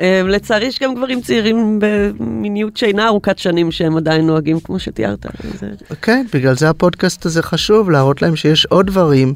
[0.01, 5.27] אה, לצערי יש גם גברים צעירים במיניות שאינה ארוכת שנים שהם עדיין נוהגים כמו שתיארת.
[5.61, 5.67] זה-
[6.03, 9.35] כן, בגלל זה הפודקאסט הזה חשוב, להראות להם שיש עוד דברים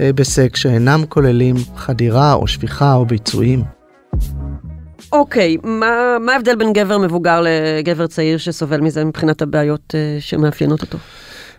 [0.00, 3.62] אה, בסקס שאינם כוללים חדירה או שפיכה או ביצועים.
[5.12, 5.86] אוקיי, מה
[6.20, 10.98] מה ההבדל בין גבר מבוגר לגבר צעיר שסובל מזה מבחינת הבעיות אה, שמאפיינות אותו?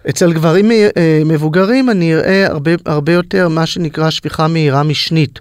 [0.10, 0.88] אצל גברים אה,
[1.26, 5.40] מבוגרים אני אראה הרבה, הרבה יותר מה שנקרא שפיכה מהירה משנית.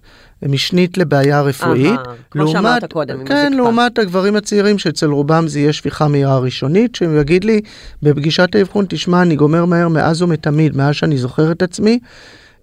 [0.48, 1.86] משנית לבעיה רפואית.
[1.98, 3.52] אהה, כמו שאמרת קודם, כן.
[3.52, 7.60] לעומת הגברים הצעירים שאצל רובם זה יהיה שפיכה מהירה ראשונית, שהם יגיד לי
[8.02, 11.98] בפגישת האבחון, תשמע, אני גומר מהר מאז ומתמיד, מאז שאני זוכר את עצמי.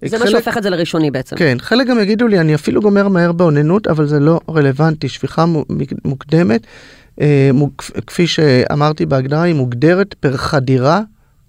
[0.04, 1.36] זה מה חלק- שהופך את זה לראשוני בעצם.
[1.36, 5.08] כן, חלק גם יגידו לי, אני אפילו גומר מהר באוננות, אבל זה לא רלוונטי.
[5.08, 5.64] שפיכה מו-
[6.04, 6.60] מוקדמת,
[7.20, 7.50] אה,
[8.06, 11.00] כפי שאמרתי בהגדרה, היא מוגדרת פר חדירה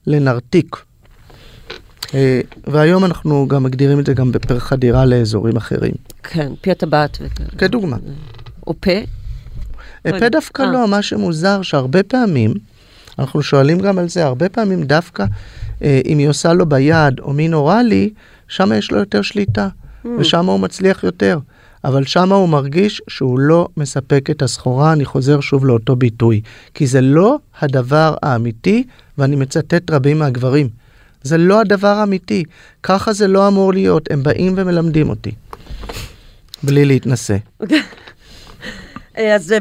[0.07, 0.75] לנרתיק.
[2.13, 5.93] אה, והיום אנחנו גם מגדירים את זה גם פר חדירה לאזורים אחרים.
[6.23, 7.17] כן, פי הטבעת.
[7.57, 7.97] כדוגמה.
[8.67, 8.91] או פה.
[10.05, 10.71] אה, פה דווקא אה.
[10.71, 12.53] לא, מה שמוזר שהרבה פעמים,
[13.19, 15.25] אנחנו שואלים גם על זה, הרבה פעמים דווקא
[15.81, 18.09] אם היא עושה לו ביד או מין אוראלי,
[18.47, 19.67] שם יש לו יותר שליטה,
[20.19, 21.39] ושם הוא מצליח יותר.
[21.83, 26.41] אבל שם הוא מרגיש שהוא לא מספק את הסחורה, אני חוזר שוב לאותו ביטוי.
[26.73, 28.83] כי זה לא הדבר האמיתי,
[29.17, 30.69] ואני מצטט רבים מהגברים.
[31.23, 32.43] זה לא הדבר האמיתי,
[32.83, 35.31] ככה זה לא אמור להיות, הם באים ומלמדים אותי.
[36.63, 37.37] בלי להתנשא.
[39.35, 39.57] אז אה,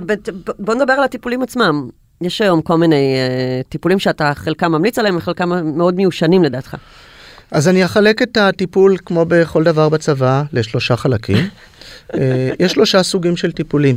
[0.58, 1.88] בוא נדבר על הטיפולים עצמם.
[2.20, 6.76] יש היום כל מיני אה, טיפולים שאתה חלקם ממליץ עליהם וחלקם מאוד מיושנים לדעתך.
[7.50, 11.36] אז אני אחלק את הטיפול, כמו בכל דבר בצבא, לשלושה חלקים.
[12.14, 13.96] אה, יש שלושה סוגים של טיפולים.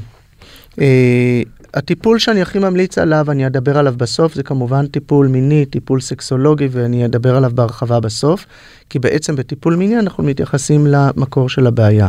[0.82, 1.42] אה,
[1.74, 6.68] הטיפול שאני הכי ממליץ עליו, אני אדבר עליו בסוף, זה כמובן טיפול מיני, טיפול סקסולוגי,
[6.72, 8.46] ואני אדבר עליו בהרחבה בסוף,
[8.90, 12.08] כי בעצם בטיפול מיני אנחנו מתייחסים למקור של הבעיה.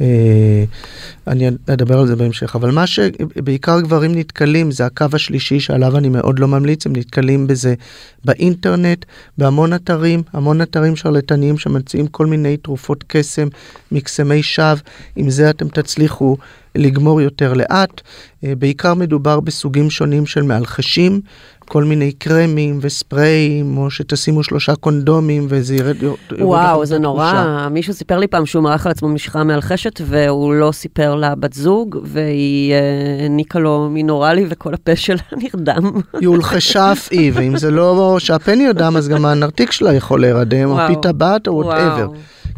[0.00, 0.64] אה,
[1.26, 6.08] אני אדבר על זה בהמשך, אבל מה שבעיקר גברים נתקלים זה הקו השלישי שעליו אני
[6.08, 7.74] מאוד לא ממליץ, הם נתקלים בזה
[8.24, 9.04] באינטרנט,
[9.38, 13.48] בהמון אתרים, המון אתרים שרלטניים שמציעים כל מיני תרופות קסם,
[13.92, 14.78] מקסמי שווא,
[15.16, 16.36] עם זה אתם תצליחו
[16.74, 18.00] לגמור יותר לאט.
[18.44, 21.20] אה, בעיקר מדובר בסוגים שונים של מאלחשים,
[21.68, 25.96] כל מיני קרמים וספריים, או שתשימו שלושה קונדומים וזה ירד...
[26.40, 26.98] וואו, זה.
[26.98, 27.68] נורא.
[27.70, 31.98] מישהו סיפר לי פעם שהוא מרח על עצמו משחה מאלחשת, והוא לא סיפר לבת זוג,
[32.02, 32.78] והיא אה,
[33.20, 36.00] העניקה לו מין אוראלי, וכל הפה שלה נרדם.
[36.20, 40.68] היא הולחשה אף היא, ואם זה לא שהפן ירדם, אז גם הנרתיק שלה יכול להירדם,
[40.68, 40.88] או וואו.
[40.88, 42.06] פי טבעת, או whatever.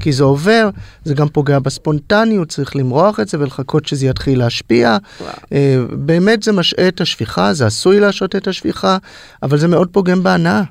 [0.00, 0.70] כי זה עובר,
[1.04, 4.96] זה גם פוגע בספונטניות, צריך למרוח את זה ולחכות שזה יתחיל להשפיע.
[5.20, 5.32] וואו.
[5.52, 8.95] אה, באמת זה משעה את השפיכה, זה עשוי להשעות את השפיכה,
[9.42, 10.62] אבל זה מאוד פוגם בהנאה.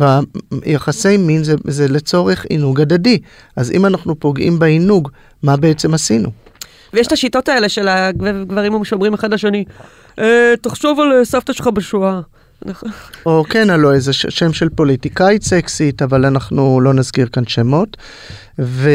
[0.00, 3.18] ויחסי מין זה, זה לצורך עינוג הדדי.
[3.56, 5.08] אז אם אנחנו פוגעים בעינוג,
[5.42, 6.28] מה בעצם עשינו?
[6.92, 9.64] ויש את השיטות האלה של הגברים שאומרים אחד לשני,
[10.18, 12.20] "אה, תחשוב על אה, סבתא שלך בשואה.
[13.26, 17.96] או כן, הלוא איזה שם של פוליטיקאית סקסית, אבל אנחנו לא נזכיר כאן שמות.
[18.58, 18.90] ו,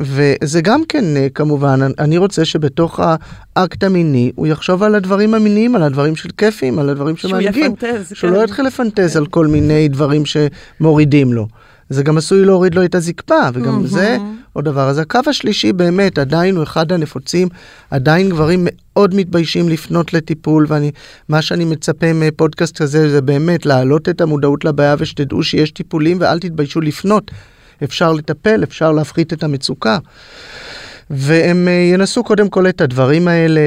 [0.00, 3.00] וזה גם כן, אה, כמובן, אני- רוצה שבתוך
[3.56, 7.74] האקט המיני, הוא יחשוב על הדברים המיניים, על הדברים של כיפים, על הדברים שהוא שמענגים.
[7.78, 8.36] יפנטז, שהוא כן.
[8.36, 11.46] לא יתחיל לפנטז על כל מיני דברים שמורידים לו.
[11.90, 14.18] זה גם עשוי להוריד לו את הזקפה, וגם זה
[14.52, 14.88] עוד דבר.
[14.88, 17.48] אז הקו השלישי באמת עדיין הוא אחד הנפוצים,
[17.90, 20.90] עדיין גברים מאוד מתביישים לפנות לטיפול, ואני,
[21.28, 26.38] מה שאני מצפה מפודקאסט כזה זה באמת להעלות את המודעות לבעיה ושתדעו שיש טיפולים ואל
[26.38, 27.30] תתביישו לפנות.
[27.84, 29.98] אפשר לטפל, אפשר להפחית את המצוקה.
[31.10, 33.60] והם אה, ינסו קודם כל את הדברים האלה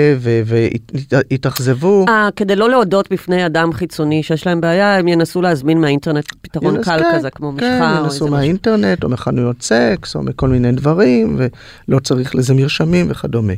[1.30, 2.06] ויתאכזבו.
[2.10, 6.76] אה, כדי לא להודות בפני אדם חיצוני שיש להם בעיה, הם ינסו להזמין מהאינטרנט פתרון
[6.76, 8.28] ינס- קל כן, כזה, כמו כן, משחה או ינסו.
[8.28, 11.40] מהאינטרנט, או מחנויות סקס, או מכל מיני דברים,
[11.88, 13.54] ולא צריך לזה מרשמים וכדומה.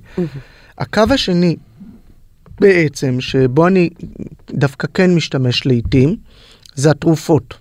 [0.78, 1.56] הקו השני,
[2.62, 3.90] בעצם, שבו אני
[4.52, 6.16] דווקא כן משתמש לעיתים,
[6.76, 7.54] זה התרופות.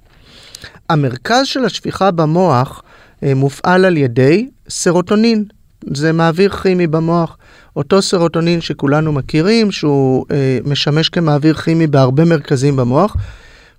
[0.88, 2.82] המרכז של השפיכה במוח
[3.22, 5.44] אה, מופעל על ידי סרוטונין.
[5.86, 7.36] זה מעביר כימי במוח.
[7.76, 13.16] אותו סרוטונין שכולנו מכירים, שהוא אה, משמש כמעביר כימי בהרבה מרכזים במוח,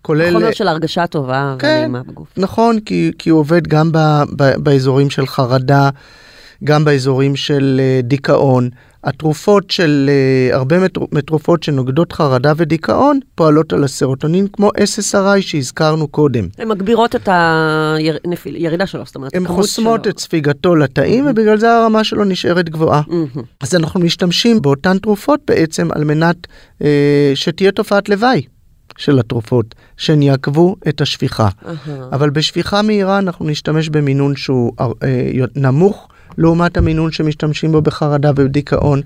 [0.01, 0.33] כולל...
[0.33, 2.27] חומר של הרגשה טובה כן, ונעימה בגוף.
[2.37, 3.97] נכון, כי, כי הוא עובד גם ב,
[4.35, 5.89] ב, באזורים של חרדה,
[6.63, 8.69] גם באזורים של uh, דיכאון.
[9.03, 10.09] התרופות של,
[10.51, 10.75] uh, הרבה
[11.11, 16.47] מתרופות שנוגדות חרדה ודיכאון פועלות על הסרוטונין, כמו SSRI שהזכרנו קודם.
[16.57, 17.29] הן מגבירות את
[18.45, 20.11] הירידה שלו, זאת אומרת, הן חוסמות שלו.
[20.11, 23.01] את ספיגתו לתאים, ובגלל זה הרמה שלו נשארת גבוהה.
[23.07, 23.27] מהמם.
[23.61, 26.47] אז אנחנו משתמשים באותן תרופות בעצם על מנת
[26.83, 28.41] אה, שתהיה תופעת לוואי
[28.97, 31.49] של התרופות, שהן יעכבו את השפיכה.
[31.65, 32.09] אהה.
[32.11, 34.87] אבל בשפיכה מהירה אנחנו נשתמש במינון שהוא אה,
[35.55, 39.01] נמוך לעומת המינון שמשתמשים בו בחרדה ובדיכאון.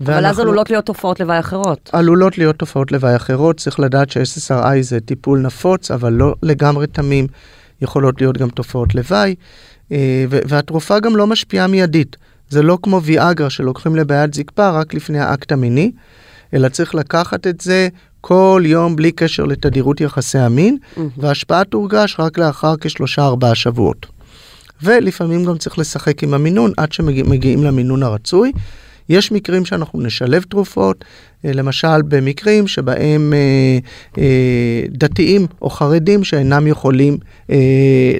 [0.00, 1.90] אבל אז עלולות להיות תופעות לוואי אחרות.
[1.92, 7.26] עלולות להיות תופעות לוואי אחרות, צריך לדעת ש-SSRI זה טיפול נפוץ, אבל לא לגמרי תמים,
[7.82, 9.34] יכולות להיות גם תופעות לוואי,
[9.92, 12.16] אה, והתרופה גם לא משפיעה מיידית.
[12.48, 15.92] זה לא כמו ויאגרה שלוקחים לבעיית זקפה רק לפני האקט המיני,
[16.54, 17.88] אלא צריך לקחת את זה
[18.20, 20.76] כל יום בלי קשר לתדירות יחסי המין,
[21.16, 24.06] וההשפעה תורגש רק לאחר כשלושה ארבעה שבועות.
[24.82, 28.52] ולפעמים גם צריך לשחק עם המינון עד שמגיעים למינון הרצוי.
[29.08, 31.04] יש מקרים שאנחנו נשלב תרופות,
[31.44, 33.78] אה, למשל במקרים שבהם אה,
[34.22, 37.18] אה, דתיים או חרדים שאינם יכולים
[37.50, 37.56] אה,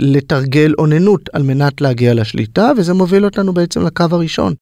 [0.01, 4.55] לתרגל אוננות על מנת להגיע לשליטה, וזה מוביל אותנו בעצם לקו הראשון.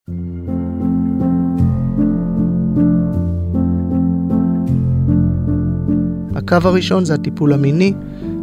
[6.35, 7.93] הקו הראשון זה הטיפול המיני.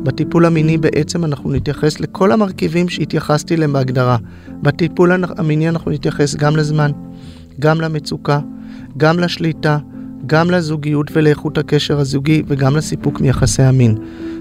[0.03, 4.17] בטיפול המיני בעצם אנחנו נתייחס לכל המרכיבים שהתייחסתי אליהם בהגדרה.
[4.63, 6.91] בטיפול המיני אנחנו נתייחס גם לזמן,
[7.61, 8.41] גם למצוקה,
[8.97, 9.79] גם לשליטה,
[10.27, 13.95] גם לזוגיות ולאיכות הקשר הזוגי וגם לסיפוק מיחסי המין.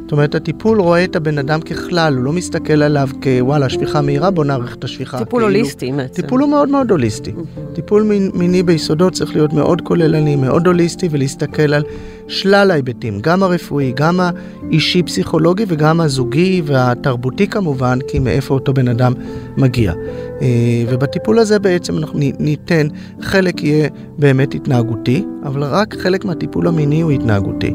[0.08, 4.32] זאת אומרת, הטיפול רואה את הבן אדם ככלל, הוא לא מסתכל עליו כוואלה, שפיכה מהירה,
[4.32, 5.18] בוא נעריך את השפיכה.
[5.18, 6.22] טיפול כאילו, הוליסטי בעצם.
[6.22, 7.32] טיפול הוא מאוד מאוד הוליסטי.
[7.74, 11.84] טיפול מיני ביסודות צריך להיות מאוד כוללני, מאוד הוליסטי, ולהסתכל על
[12.28, 19.14] שלל ההיבטים, גם הרפואי, גם האישי-פסיכולוגי וגם הזוגי והתרבותי כמובן, כי מאיפה אותו בן אדם
[19.58, 19.94] מגיע.
[20.42, 20.48] אה,
[20.90, 22.88] ובטיפול הזה בעצם אנחנו ניתן,
[23.22, 27.74] חלק יהיה באמת התנהגותי, אבל רק חלק מהטיפול המיני הוא התנהגותי.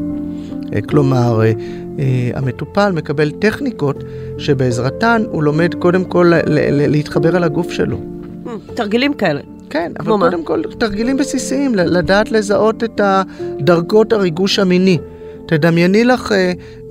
[0.73, 1.41] אה, כלומר,
[1.99, 4.03] אה, המטופל מקבל טכניקות
[4.37, 6.31] שבעזרתן הוא לומד קודם כל
[6.71, 7.97] להתחבר על הגוף שלו.
[8.73, 9.41] תרגילים כאלה.
[9.69, 10.29] כן, אבל מה?
[10.29, 13.01] קודם כל תרגילים בסיסיים, לדעת לזהות את
[13.59, 14.97] דרגות הריגוש המיני.
[15.45, 16.33] תדמייני לך,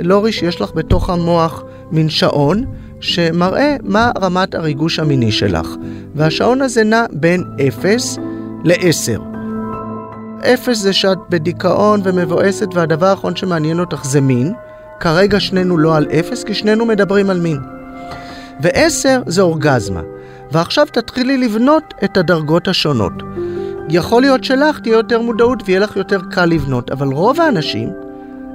[0.01, 2.65] לורי, שיש לך בתוך המוח מין שעון,
[3.01, 5.75] שמראה מה רמת הריגוש המיני שלך.
[6.15, 8.19] והשעון הזה נע בין 0
[8.65, 9.32] ל-10.
[10.45, 14.53] 0 זה שאת בדיכאון ומבואסת והדבר האחרון שמעניין אותך זה מין.
[15.01, 17.59] כרגע שנינו לא על 0 כי שנינו מדברים על מין.
[18.63, 20.01] ו-10 זה אורגזמה.
[20.53, 23.13] ועכשיו תתחילי לבנות את הדרגות השונות.
[23.89, 27.89] יכול להיות שלך תהיה יותר מודעות ויהיה לך יותר קל לבנות, אבל רוב האנשים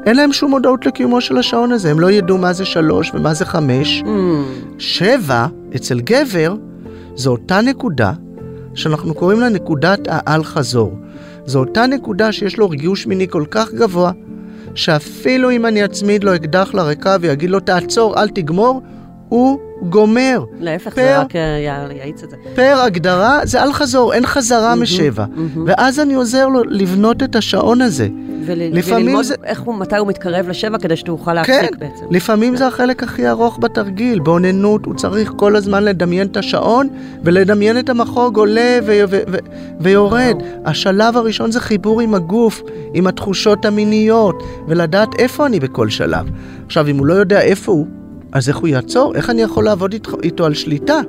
[0.05, 3.33] אין להם שום מודעות לקיומו של השעון הזה, הם לא ידעו מה זה שלוש ומה
[3.33, 4.01] זה חמש.
[4.01, 4.07] Mm.
[4.77, 6.55] שבע, אצל גבר,
[7.15, 8.11] זו אותה נקודה
[8.73, 10.93] שאנחנו קוראים לה נקודת האל-חזור.
[11.47, 14.11] זו אותה נקודה שיש לו ריגוש מיני כל כך גבוה,
[14.75, 18.81] שאפילו אם אני אצמיד לו אקדח לרקה ויגיד לו תעצור, אל תגמור,
[19.29, 20.43] הוא גומר.
[20.59, 22.35] להפך, פר, זה רק אה, יאיץ את זה.
[22.55, 25.25] פר הגדרה זה אל חזור, אין חזרה mm-hmm, משבע.
[25.25, 25.59] Mm-hmm.
[25.65, 28.07] ואז אני עוזר לו לבנות את השעון הזה.
[28.47, 29.35] ול, וללמוד זה...
[29.43, 32.05] איך הוא, מתי הוא מתקרב לשבע כדי שתוכל להפסיק כן, בעצם.
[32.11, 34.19] לפעמים זה החלק הכי ארוך בתרגיל.
[34.19, 36.87] באוננות הוא צריך כל הזמן לדמיין את השעון
[37.23, 39.37] ולדמיין את המחוג עולה ו- ו- ו-
[39.79, 40.35] ויורד.
[40.65, 42.61] השלב הראשון זה חיבור עם הגוף,
[42.93, 46.25] עם התחושות המיניות, ולדעת איפה אני בכל שלב.
[46.65, 47.87] עכשיו, אם הוא לא יודע איפה הוא,
[48.31, 49.15] אז איך הוא יעצור?
[49.15, 50.99] איך אני יכול לעבוד איתו, איתו על שליטה?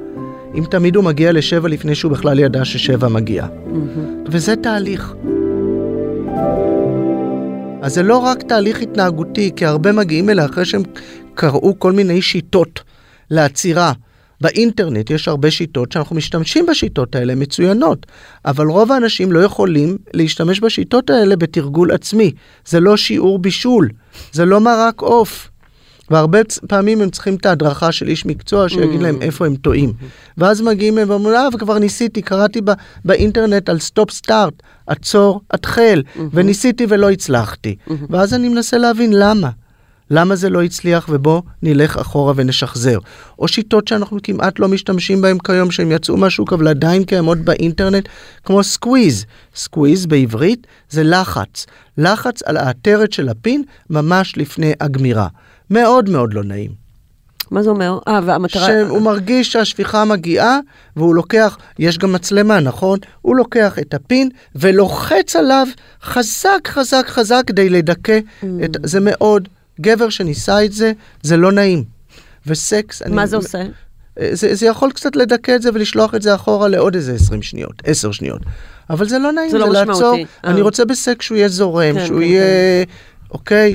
[0.55, 3.45] אם תמיד הוא מגיע לשבע לפני שהוא בכלל ידע ששבע מגיע.
[3.45, 4.29] Mm-hmm.
[4.31, 5.15] וזה תהליך.
[7.83, 10.83] אז זה לא רק תהליך התנהגותי, כי הרבה מגיעים אליה אחרי שהם
[11.35, 12.81] קראו כל מיני שיטות
[13.31, 13.93] לעצירה.
[14.41, 18.07] באינטרנט יש הרבה שיטות שאנחנו משתמשים בשיטות האלה, מצוינות,
[18.45, 22.33] אבל רוב האנשים לא יכולים להשתמש בשיטות האלה בתרגול עצמי.
[22.67, 23.89] זה לא שיעור בישול,
[24.33, 25.51] זה לא מרק עוף.
[26.11, 29.23] והרבה פעמים הם צריכים את ההדרכה של איש מקצוע שיגיד להם mm.
[29.23, 29.93] איפה הם טועים.
[30.39, 34.55] ואז מגיעים הם ואומרים, אה, וכבר ניסיתי, קראתי בא, באינטרנט על stop start,
[34.87, 36.21] עצור, התחל, mm-hmm.
[36.33, 37.77] וניסיתי ולא הצלחתי.
[37.89, 37.93] Mm-hmm.
[38.11, 39.51] ואז אני מנסה להבין למה.
[40.11, 42.99] למה זה לא הצליח ובוא נלך אחורה ונשחזר.
[43.39, 48.09] או שיטות שאנחנו כמעט לא משתמשים בהן כיום, שהן יצאו מהשוק אבל עדיין קיימות באינטרנט,
[48.45, 49.25] כמו squeeze.
[49.57, 51.67] squeeze בעברית זה לחץ.
[51.99, 55.29] לחץ על העטרת של הפין ממש לפני הגמירה.
[55.71, 56.89] מאוד מאוד לא נעים.
[57.51, 57.99] מה זה אומר?
[58.09, 58.67] אה, והמטרה...
[58.67, 60.59] שהוא מרגיש שהשפיכה מגיעה,
[60.97, 62.99] והוא לוקח, יש גם מצלמה, נכון?
[63.23, 65.67] הוא לוקח את הפין ולוחץ עליו
[66.03, 68.47] חזק, חזק, חזק כדי לדכא mm.
[68.65, 68.77] את...
[68.83, 69.49] זה מאוד.
[69.81, 71.85] גבר שניסה את זה, זה לא נעים.
[72.47, 73.03] וסקס...
[73.03, 73.27] מה אני...
[73.27, 73.63] זה עושה?
[74.33, 77.83] זה, זה יכול קצת לדכא את זה ולשלוח את זה אחורה לעוד איזה 20 שניות,
[77.85, 78.41] 10 שניות.
[78.91, 79.95] אבל זה לא נעים, זה, לא זה לא לעצור.
[79.95, 80.25] משמעותי.
[80.45, 80.63] אני אה.
[80.63, 82.85] רוצה בסקס שהוא יהיה זורם, כן, שהוא כן, יהיה...
[82.85, 82.93] כן.
[83.31, 83.75] אוקיי,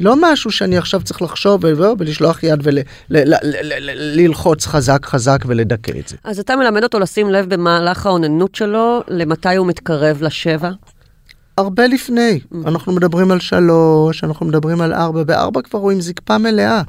[0.00, 1.60] לא משהו שאני עכשיו צריך לחשוב
[1.98, 2.62] ולשלוח יד
[3.10, 6.16] וללחוץ חזק חזק ולדכא את זה.
[6.24, 10.70] אז אתה מלמד אותו לשים לב במהלך האוננות שלו, למתי הוא מתקרב לשבע?
[11.58, 12.40] הרבה לפני.
[12.42, 12.56] Mm.
[12.66, 15.22] אנחנו מדברים על שלוש, אנחנו מדברים על ארבע.
[15.22, 16.82] בארבע כבר רואים זקפה מלאה.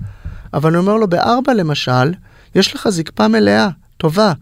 [0.53, 2.13] אבל אני אומר לו, בארבע למשל,
[2.55, 4.33] יש לך זקפה מלאה, טובה.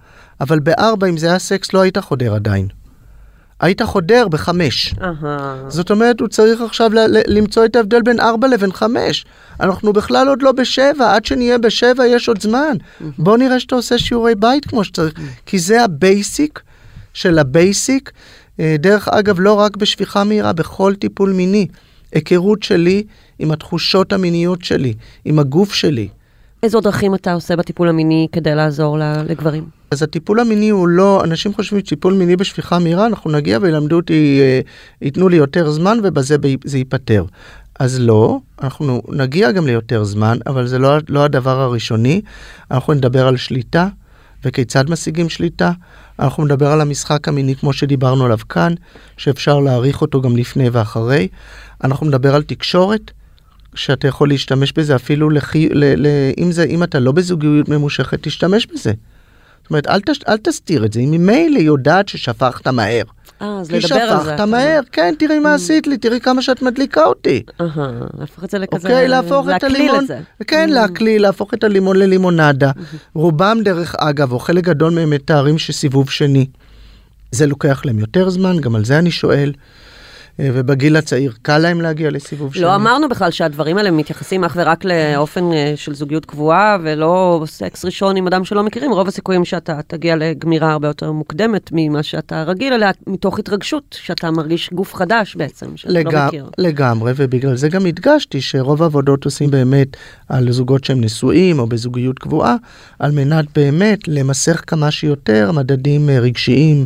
[0.41, 2.67] אבל בארבע, אם זה היה סקס, לא היית חודר עדיין.
[3.63, 4.95] היית חודר בחמש.
[4.97, 5.25] Uh-huh.
[5.67, 9.25] זאת אומרת, הוא צריך עכשיו ל- ל- למצוא את ההבדל בין ארבע לבין חמש.
[9.59, 12.77] אנחנו בכלל עוד לא בשבע, עד שנהיה בשבע יש עוד זמן.
[12.77, 13.03] Uh-huh.
[13.17, 15.41] בוא נראה שאתה עושה שיעורי בית כמו שצריך, uh-huh.
[15.45, 16.59] כי זה ה basic
[17.13, 18.11] של ה basic.
[18.59, 21.67] אה, דרך אגב, לא רק בשפיכה מהירה, בכל טיפול מיני.
[22.11, 23.03] היכרות שלי
[23.39, 24.93] עם התחושות המיניות שלי,
[25.25, 26.07] עם הגוף שלי.
[26.63, 28.97] איזה עוד דרכים אתה עושה בטיפול המיני כדי לעזור
[29.29, 29.63] לגברים?
[29.91, 34.39] אז הטיפול המיני הוא לא, אנשים חושבים שטיפול מיני בשפיכה מהירה, אנחנו נגיע וילמדו אותי,
[34.41, 34.59] אה,
[35.01, 37.25] ייתנו לי יותר זמן ובזה זה ייפתר.
[37.79, 42.21] אז לא, אנחנו נגיע גם ליותר זמן, אבל זה לא, לא הדבר הראשוני.
[42.71, 43.87] אנחנו נדבר על שליטה
[44.45, 45.71] וכיצד משיגים שליטה.
[46.19, 48.73] אנחנו נדבר על המשחק המיני כמו שדיברנו עליו כאן,
[49.17, 51.27] שאפשר להעריך אותו גם לפני ואחרי.
[51.83, 53.11] אנחנו נדבר על תקשורת,
[53.75, 55.69] שאתה יכול להשתמש בזה אפילו לחי...
[55.69, 56.07] ל...
[56.07, 56.07] ל...
[56.37, 58.91] אם, זה, אם אתה לא בזוגיות ממושכת, תשתמש בזה.
[59.63, 60.19] זאת אומרת, אל, תש...
[60.27, 63.03] אל תסתיר את זה, היא ממילא יודעת ששפכת מהר.
[63.41, 64.23] אה, אז לדבר על זה.
[64.23, 65.55] כי שפכת מהר, כן, תראי מה mm.
[65.55, 67.43] עשית לי, תראי כמה שאת מדליקה אותי.
[67.61, 70.05] אהה, להפוך את זה לכזה, אוקיי, להפוך את הלימון,
[70.47, 70.73] כן, mm.
[70.73, 72.71] להקליל, להפוך את הלימון ללימונדה.
[72.71, 72.97] Mm-hmm.
[73.13, 76.45] רובם, דרך אגב, או חלק גדול מהם מתארים שסיבוב שני.
[77.31, 79.53] זה לוקח להם יותר זמן, גם על זה אני שואל.
[80.39, 82.63] אה, ובגיל הצעיר קל להם להגיע לסיבוב לא שני.
[82.63, 87.85] לא אמרנו בכלל שהדברים האלה מתייחסים אך ורק לאופן אה, של זוגיות קבועה, ולא סקס
[87.85, 88.91] ראשון עם אדם שלא מכירים.
[88.91, 94.31] רוב הסיכויים שאתה תגיע לגמירה הרבה יותר מוקדמת ממה שאתה רגיל אליה, מתוך התרגשות, שאתה
[94.31, 96.13] מרגיש גוף חדש בעצם, שאתה לג...
[96.13, 96.49] לא מכיר.
[96.57, 99.97] לגמרי, ובגלל זה גם הדגשתי שרוב העבודות עושים באמת
[100.29, 102.55] על זוגות שהם נשואים או בזוגיות קבועה,
[102.99, 106.85] על מנת באמת למסך כמה שיותר מדדים אה, רגשיים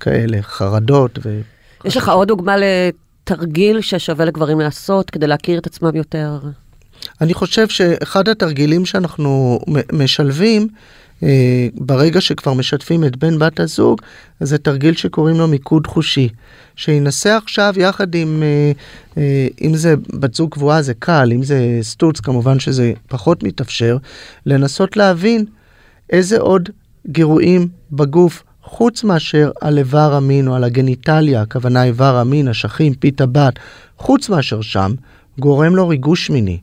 [0.00, 1.40] כאלה, חרדות ו...
[1.84, 6.38] יש לך עוד דוגמה לתרגיל ששווה לגברים לעשות כדי להכיר את עצמם יותר?
[7.20, 9.60] אני חושב שאחד התרגילים שאנחנו
[9.92, 10.68] משלבים,
[11.22, 14.00] אה, ברגע שכבר משתפים את בן בת הזוג,
[14.40, 16.28] זה תרגיל שקוראים לו מיקוד חושי.
[16.76, 18.72] שינסה עכשיו יחד עם, אה,
[19.18, 23.96] אה, אם זה בת זוג קבועה זה קל, אם זה סטוץ כמובן שזה פחות מתאפשר,
[24.46, 25.44] לנסות להבין
[26.10, 26.68] איזה עוד
[27.06, 33.20] גירויים בגוף חוץ מאשר על איבר המין או על הגניטליה, הכוונה איבר המין, אשכים, פית
[33.20, 33.54] הבת,
[33.98, 34.92] חוץ מאשר שם,
[35.38, 36.58] גורם לו ריגוש מיני.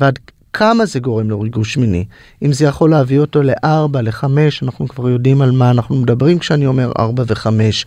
[0.00, 0.18] ועד
[0.52, 2.04] כמה זה גורם לו ריגוש מיני?
[2.42, 6.66] אם זה יכול להביא אותו לארבע, לחמש, אנחנו כבר יודעים על מה אנחנו מדברים כשאני
[6.66, 7.86] אומר ארבע וחמש.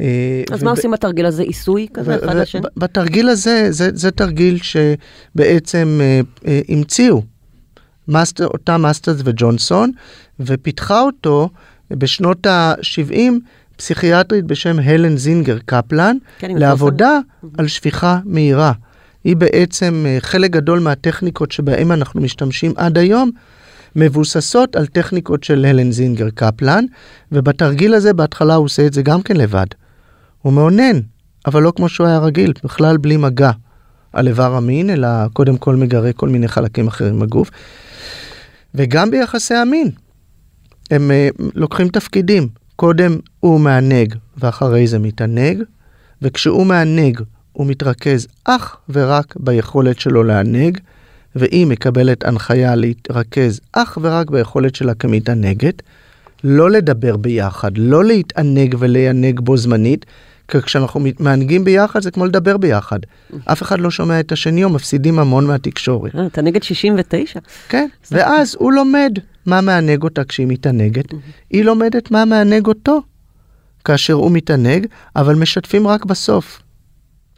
[0.00, 1.42] אה, אז מה עושים בתרגיל הזה?
[1.42, 2.60] עיסוי כזה אחד לשני?
[2.76, 7.22] בתרגיל הזה, זה, זה תרגיל שבעצם אה, אה, המציאו
[8.40, 9.90] אותם מאסטרס וג'ונסון,
[10.40, 11.48] ופיתחה אותו
[11.90, 13.32] בשנות ה-70
[13.76, 17.18] פסיכיאטרית בשם הלן זינגר קפלן, כן, לעבודה
[17.58, 18.72] על שפיכה מהירה.
[19.24, 23.30] היא בעצם אה, חלק גדול מהטכניקות שבהן אנחנו משתמשים עד היום,
[23.96, 26.84] מבוססות על טכניקות של הלן זינגר קפלן,
[27.32, 29.66] ובתרגיל הזה בהתחלה הוא עושה את זה גם כן לבד.
[30.42, 31.00] הוא מאונן,
[31.46, 33.50] אבל לא כמו שהוא היה רגיל, בכלל בלי מגע
[34.12, 37.50] על איבר המין, אלא קודם כל מגרה כל מיני חלקים אחרים בגוף.
[38.74, 39.90] וגם ביחסי המין,
[40.90, 42.48] הם uh, לוקחים תפקידים.
[42.76, 45.62] קודם הוא מענג ואחרי זה מתענג,
[46.22, 47.20] וכשהוא מענג
[47.52, 50.78] הוא מתרכז אך ורק ביכולת שלו לענג,
[51.36, 55.82] והיא מקבלת הנחיה להתרכז אך ורק ביכולת שלה כמתענגת,
[56.44, 60.06] לא לדבר ביחד, לא להתענג ולענג בו זמנית,
[60.48, 62.98] כי כשאנחנו מענגים ביחד זה כמו לדבר ביחד.
[63.44, 66.14] אף אחד לא שומע את השני או מפסידים המון מהתקשורת.
[66.14, 67.40] אה, אתה נגד 69.
[67.68, 69.12] כן, ואז הוא לומד
[69.46, 71.14] מה מענג אותה כשהיא מתענגת,
[71.50, 73.02] היא לומדת מה מענג אותו
[73.84, 74.86] כאשר הוא מתענג,
[75.16, 76.62] אבל משתפים רק בסוף.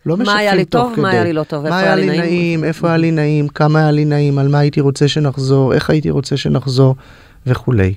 [0.06, 0.32] לא משתפים תוך כדי.
[0.32, 2.96] מה היה לי טוב, מה היה לי לא טוב, איפה היה לי נעים, איפה היה
[2.96, 6.96] לי נעים, כמה היה לי נעים, על מה הייתי רוצה שנחזור, איך הייתי רוצה שנחזור
[7.46, 7.94] וכולי.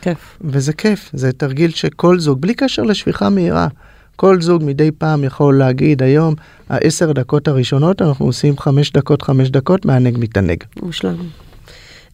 [0.00, 0.38] כיף.
[0.40, 3.68] וזה כיף, זה תרגיל שכל זוג, בלי קשר לשפיכה מהירה,
[4.16, 6.34] כל זוג מדי פעם יכול להגיד היום,
[6.68, 10.64] העשר דקות הראשונות אנחנו עושים חמש דקות, חמש דקות, מענג מתענג.
[10.82, 11.16] מושלם.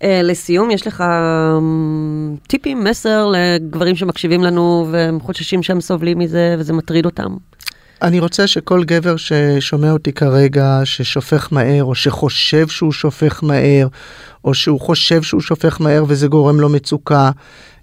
[0.03, 6.57] Uh, לסיום, יש לך um, טיפים, מסר לגברים שמקשיבים לנו והם חוששים שהם סובלים מזה
[6.59, 7.37] וזה מטריד אותם?
[8.03, 13.89] אני רוצה שכל גבר ששומע אותי כרגע, ששופך מהר, או שחושב שהוא שופך מהר,
[14.45, 17.31] או שהוא חושב שהוא שופך מהר וזה גורם לו מצוקה,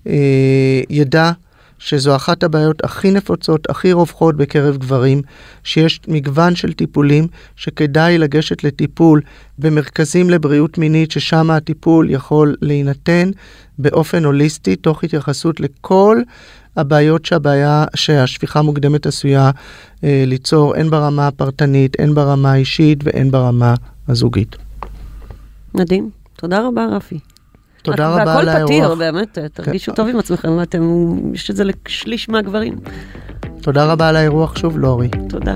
[0.08, 1.32] אה, ידע
[1.80, 5.22] שזו אחת הבעיות הכי נפוצות, הכי רווחות בקרב גברים,
[5.64, 9.22] שיש מגוון של טיפולים שכדאי לגשת לטיפול
[9.60, 13.32] במרכזים לבריאות מינית, ששם הטיפול יכול להינתן
[13.80, 16.22] באופן הוליסטי, תוך התייחסות לכל
[16.76, 19.52] הבעיות שהבעיה, שהשפיכה מוקדמת עשויה
[20.04, 23.76] אה, ליצור, הן ברמה הפרטנית, הן ברמה האישית והן ברמה
[24.08, 24.56] הזוגית.
[25.74, 26.10] מדהים.
[26.36, 27.20] תודה רבה, רפי.
[27.82, 28.72] תודה רבה על האירוח.
[28.72, 29.96] והכל פתיר, באמת, תרגישו כן.
[29.96, 32.76] טוב עם עצמכם, ואתם, יש את זה לשליש מהגברים.
[33.62, 35.10] תודה רבה על האירוח שוב, לורי.
[35.30, 35.54] תודה.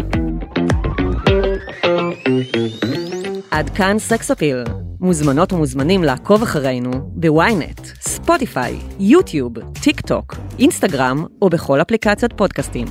[3.52, 4.64] עד כאן סקס אפיל.
[5.00, 9.54] מוזמנות ומוזמנים לעקוב אחרינו בוויינט, ספוטיפיי, יוטיוב,
[9.84, 12.88] טיק טוק, אינסטגרם או בכל אפליקציות פודקאסטים.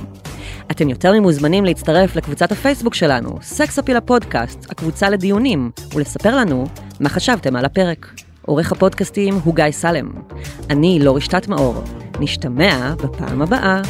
[0.71, 6.65] אתם יותר ממוזמנים להצטרף לקבוצת הפייסבוק שלנו, סקס אפיל הפודקאסט, הקבוצה לדיונים, ולספר לנו
[6.99, 8.07] מה חשבתם על הפרק.
[8.45, 10.11] עורך הפודקאסטים הוא גיא סלם.
[10.69, 11.83] אני לא רשתת מאור.
[12.19, 13.81] נשתמע בפעם הבאה.